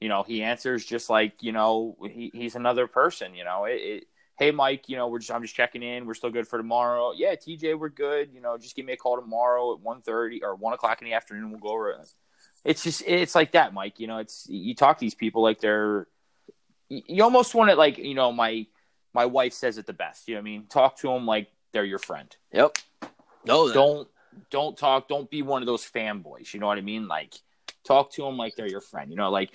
[0.00, 3.34] you know he answers just like you know he, he's another person.
[3.34, 4.04] You know, it, it,
[4.38, 6.06] hey Mike, you know we're just I'm just checking in.
[6.06, 7.12] We're still good for tomorrow.
[7.12, 8.30] Yeah, TJ, we're good.
[8.34, 11.14] You know, just give me a call tomorrow at 1.30 or one o'clock in the
[11.14, 11.50] afternoon.
[11.50, 11.98] We'll go over it.
[12.66, 14.00] It's just it's like that, Mike.
[14.00, 16.06] You know, it's you talk to these people like they're
[16.88, 18.66] you almost want it like you know my
[19.14, 20.28] my wife says it the best.
[20.28, 20.66] You know what I mean?
[20.66, 22.78] Talk to them like they're your friend Yep.
[23.02, 23.08] Oh,
[23.44, 24.08] no, don't
[24.50, 27.34] don't talk don't be one of those fanboys you know what i mean like
[27.84, 29.50] talk to them like they're your friend you know like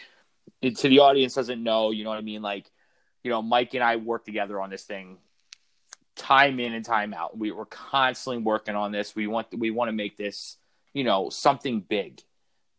[0.61, 2.69] to the audience doesn't know you know what i mean like
[3.23, 5.17] you know mike and i work together on this thing
[6.15, 9.87] time in and time out we, we're constantly working on this we want we want
[9.89, 10.57] to make this
[10.93, 12.21] you know something big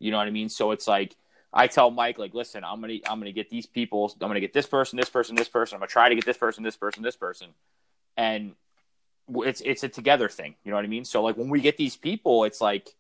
[0.02, 1.16] you know what i mean so it's like
[1.52, 4.52] i tell mike like listen i'm gonna i'm gonna get these people i'm gonna get
[4.52, 7.02] this person this person this person i'm gonna try to get this person this person
[7.02, 7.48] this person
[8.16, 8.54] and
[9.28, 10.54] it's it's a together thing.
[10.64, 11.04] You know what I mean?
[11.04, 12.94] So like when we get these people, it's like,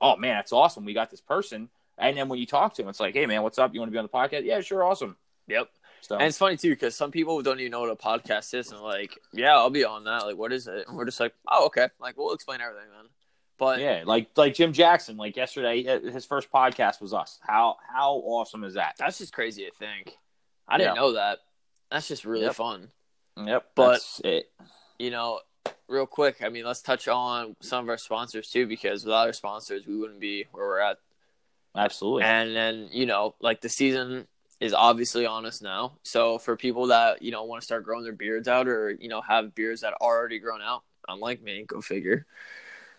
[0.00, 0.84] oh man, that's awesome.
[0.84, 1.68] We got this person.
[1.96, 3.74] And then when you talk to them, it's like, hey man, what's up?
[3.74, 4.44] You want to be on the podcast?
[4.44, 5.16] Yeah, sure, awesome.
[5.48, 5.68] Yep.
[6.00, 8.70] So And it's funny too because some people don't even know what a podcast is,
[8.72, 10.26] and like, yeah, I'll be on that.
[10.26, 10.86] Like, what is it?
[10.86, 11.88] And we're just like, oh, okay.
[11.98, 13.06] Like, we'll explain everything then.
[13.58, 17.38] But yeah, like like Jim Jackson, like yesterday, uh, his first podcast was us.
[17.42, 18.96] How how awesome is that?
[18.98, 20.16] that's just crazy to think.
[20.66, 21.00] I didn't Yeah.
[21.00, 21.38] know that.
[21.90, 22.54] That's just really Yep.
[22.54, 22.90] fun.
[23.36, 24.20] Yep, But-.
[24.98, 25.40] You know,
[25.88, 26.42] real quick.
[26.42, 29.96] I mean, let's touch on some of our sponsors too, because without our sponsors, we
[29.96, 30.98] wouldn't be where we're at.
[31.76, 32.22] Absolutely.
[32.22, 34.26] And then you know, like the season
[34.60, 35.98] is obviously on us now.
[36.04, 39.08] So for people that you know want to start growing their beards out, or you
[39.08, 42.26] know have beards that are already grown out, unlike me, go figure.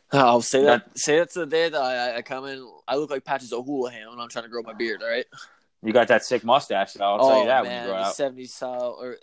[0.11, 0.97] I'll say that.
[0.97, 2.67] Say that's the day that I, I come in.
[2.87, 5.01] I look like Patches O'Houlihan when I'm trying to grow my beard.
[5.01, 5.25] All right.
[5.83, 6.93] You got that sick mustache.
[6.93, 8.15] So I'll tell oh you that man, when you grow the up.
[8.15, 9.17] '70s style, or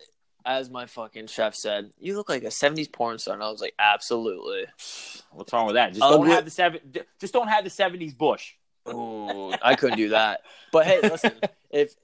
[0.45, 3.35] as my fucking chef said, you look like a '70s porn star.
[3.35, 4.65] And I was like, absolutely.
[5.33, 5.91] What's wrong with that?
[5.93, 6.81] Just Uh, don't we- have the seven.
[7.21, 8.53] Just don't have the seventies bush.
[8.89, 10.41] Ooh, I couldn't do that.
[10.73, 11.33] But hey, listen,
[11.71, 11.95] if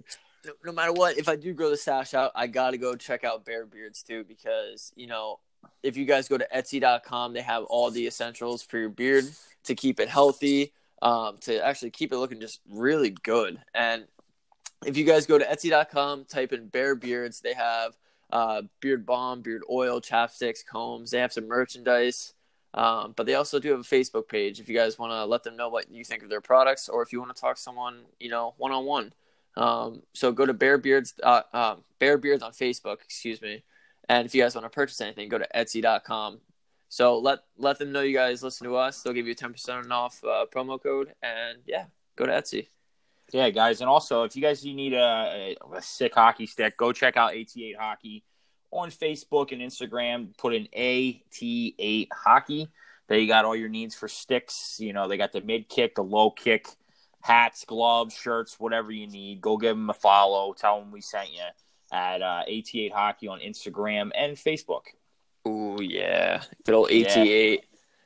[0.46, 2.94] no, no matter what, if I do grow the stash out, I got to go
[2.94, 5.40] check out Bear Beards too because you know
[5.82, 9.24] if you guys go to Etsy.com, they have all the essentials for your beard
[9.64, 13.60] to keep it healthy, um, to actually keep it looking just really good.
[13.74, 14.04] And
[14.84, 17.96] if you guys go to Etsy.com, type in Bear Beards, they have
[18.30, 21.10] uh, beard balm, beard oil, chapsticks, combs.
[21.10, 22.34] They have some merchandise.
[22.74, 25.42] Um, but they also do have a Facebook page if you guys want to let
[25.42, 27.62] them know what you think of their products or if you want to talk to
[27.62, 29.12] someone, you know, one on one.
[30.12, 33.64] So go to Bear Beards, uh, um, Bear Beards on Facebook, excuse me.
[34.08, 36.40] And if you guys want to purchase anything, go to Etsy.com.
[36.88, 39.02] So let let them know you guys listen to us.
[39.02, 41.84] They'll give you ten percent off uh, promo code, and yeah,
[42.16, 42.68] go to Etsy.
[43.30, 47.18] Yeah, guys, and also if you guys need a, a sick hockey stick, go check
[47.18, 48.24] out AT8 Hockey
[48.70, 50.34] on Facebook and Instagram.
[50.38, 52.68] Put in AT8 Hockey.
[53.08, 54.76] They got all your needs for sticks.
[54.78, 56.68] You know, they got the mid kick, the low kick,
[57.20, 59.42] hats, gloves, shirts, whatever you need.
[59.42, 60.54] Go give them a follow.
[60.54, 61.42] Tell them we sent you
[61.92, 64.82] at uh, AT8 Hockey on Instagram and Facebook.
[65.44, 67.06] Oh yeah, good old Yeah.
[67.14, 67.60] AT8.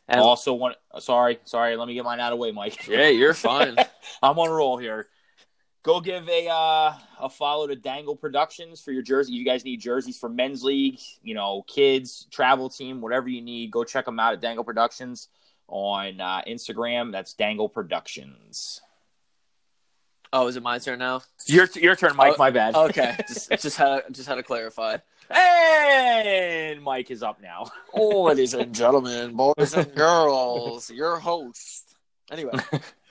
[0.08, 2.86] And also, one sorry, sorry, let me get mine out of the way, Mike.
[2.88, 3.76] yeah, you're fine.
[4.22, 5.08] I'm on a roll here.
[5.84, 9.32] Go give a uh, a follow to Dangle Productions for your jersey.
[9.32, 13.70] You guys need jerseys for men's league, you know, kids, travel team, whatever you need.
[13.70, 15.28] Go check them out at Dangle Productions
[15.66, 17.10] on uh, Instagram.
[17.10, 18.80] That's Dangle Productions.
[20.32, 21.22] Oh, is it my turn now?
[21.46, 22.34] Your your turn, Mike.
[22.34, 22.74] Oh, my bad.
[22.74, 24.98] Okay, just just had just had to clarify.
[25.30, 27.70] and Mike is up now.
[27.94, 31.94] Oh, ladies and gentlemen, boys and girls, your host.
[32.30, 32.52] Anyway,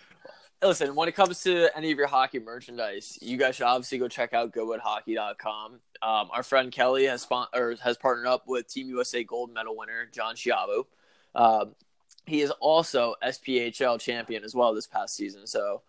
[0.63, 4.07] listen, when it comes to any of your hockey merchandise, you guys should obviously go
[4.07, 5.79] check out goodwoodhockey.com.
[6.03, 9.77] Um, our friend Kelly has spon- or has partnered up with Team USA gold medal
[9.77, 10.85] winner John Schiavo.
[11.35, 11.75] Um,
[12.25, 15.81] he is also SPHL champion as well this past season, so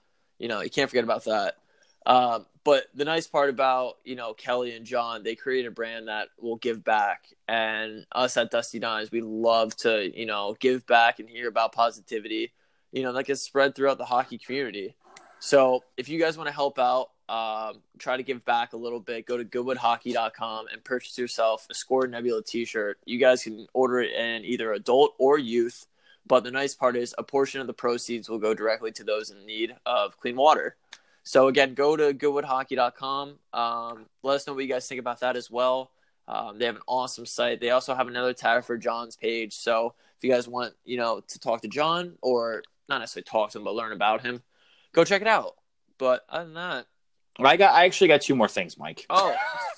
[0.43, 1.57] you know you can't forget about that.
[2.05, 6.09] Um, but the nice part about you know Kelly and John, they create a brand
[6.09, 10.85] that will give back, and us at Dusty Dimes, we love to you know give
[10.87, 12.53] back and hear about positivity,
[12.91, 14.97] you know that gets spread throughout the hockey community.
[15.39, 19.01] So if you guys want to help out, um, try to give back a little
[19.01, 22.99] bit, go to goodwoodhockey.com and purchase yourself a Score Nebula T-shirt.
[23.07, 25.87] You guys can order it in either adult or youth.
[26.27, 29.31] But the nice part is a portion of the proceeds will go directly to those
[29.31, 30.77] in need of clean water.
[31.25, 33.39] So again, go to goodwoodhockey.com.
[33.53, 35.91] Um, let us know what you guys think about that as well.
[36.29, 37.61] Um, they have an awesome site.
[37.61, 39.55] They also have another tab for John's page.
[39.55, 43.51] So if you guys want, you know, to talk to John or not necessarily talk
[43.51, 44.43] to him, but learn about him,
[44.93, 45.57] go check it out.
[45.99, 46.87] But other than that,
[47.39, 47.75] I got.
[47.75, 49.07] I actually got two more things, Mike.
[49.09, 49.35] oh,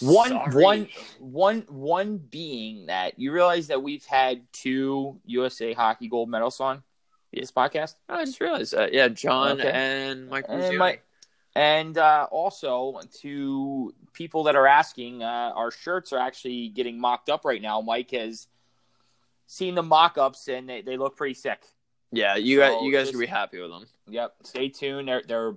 [0.00, 0.62] One, sorry.
[0.64, 0.88] one,
[1.18, 6.82] one, one being that you realize that we've had two USA hockey gold medals on
[7.32, 8.92] this podcast, I just realized that.
[8.94, 9.70] Yeah, John Okay.
[9.70, 10.46] and Mike.
[10.48, 10.78] And.
[10.78, 11.02] Mike-
[11.54, 17.30] and uh, also to people that are asking, uh, our shirts are actually getting mocked
[17.30, 17.80] up right now.
[17.80, 18.46] Mike has
[19.46, 21.62] seen the mock-ups and they, they look pretty sick.
[22.12, 23.86] Yeah, you So guys, you guys just- should be happy with them.
[24.08, 24.34] Yep.
[24.44, 25.08] Stay tuned.
[25.08, 25.54] They're they're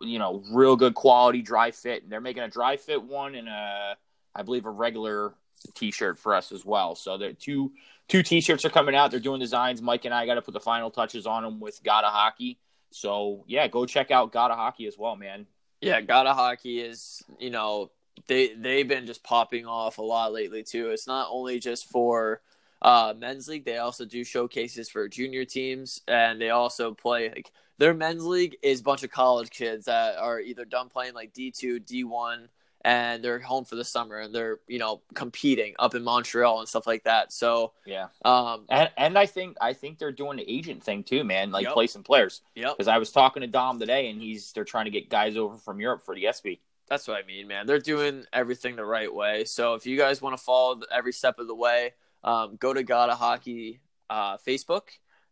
[0.00, 2.08] you know real good quality dry fit.
[2.08, 3.96] They're making a dry fit one and a
[4.34, 5.34] I believe a regular
[5.74, 6.94] T-shirt for us as well.
[6.94, 7.72] So they're two
[8.08, 9.10] two T-shirts are coming out.
[9.10, 9.82] They're doing designs.
[9.82, 12.58] Mike and I got to put the final touches on them with Gotta Hockey.
[12.90, 15.46] So yeah, go check out Gotta Hockey as well, man.
[15.80, 17.90] Yeah, Gata Hockey is, you know,
[18.26, 20.90] they they've been just popping off a lot lately too.
[20.90, 22.42] It's not only just for
[22.82, 27.50] uh, men's league; they also do showcases for junior teams, and they also play like
[27.78, 31.32] their men's league is a bunch of college kids that are either done playing like
[31.32, 32.48] D two, D one,
[32.82, 36.68] and they're home for the summer, and they're you know competing up in Montreal and
[36.68, 37.32] stuff like that.
[37.32, 38.08] So, Yeah.
[38.24, 41.50] um, And and I think I think they're doing the agent thing too, man.
[41.50, 41.72] Like Yep.
[41.74, 42.42] placing players.
[42.54, 45.36] Yeah, Because I was talking to Dom today, and he's they're trying to get guys
[45.36, 46.60] over from Europe for the SB.
[46.88, 47.66] That's what I mean, man.
[47.66, 49.44] They're doing everything the right way.
[49.44, 51.92] So if you guys want to follow every step of the way,
[52.24, 54.82] um, go to Gotta Hockey uh, Facebook,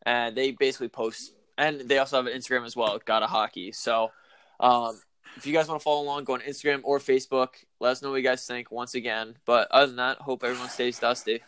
[0.04, 3.72] and they basically post, and they also have an Instagram as well, Gotta Hockey.
[3.72, 4.10] So
[4.60, 5.00] um,
[5.36, 7.50] if you guys want to follow along, go on Instagram or Facebook.
[7.80, 9.36] Let us know what you guys think once again.
[9.44, 11.40] But other than that, hope everyone stays dusty.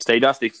[0.00, 0.52] Stay dusty.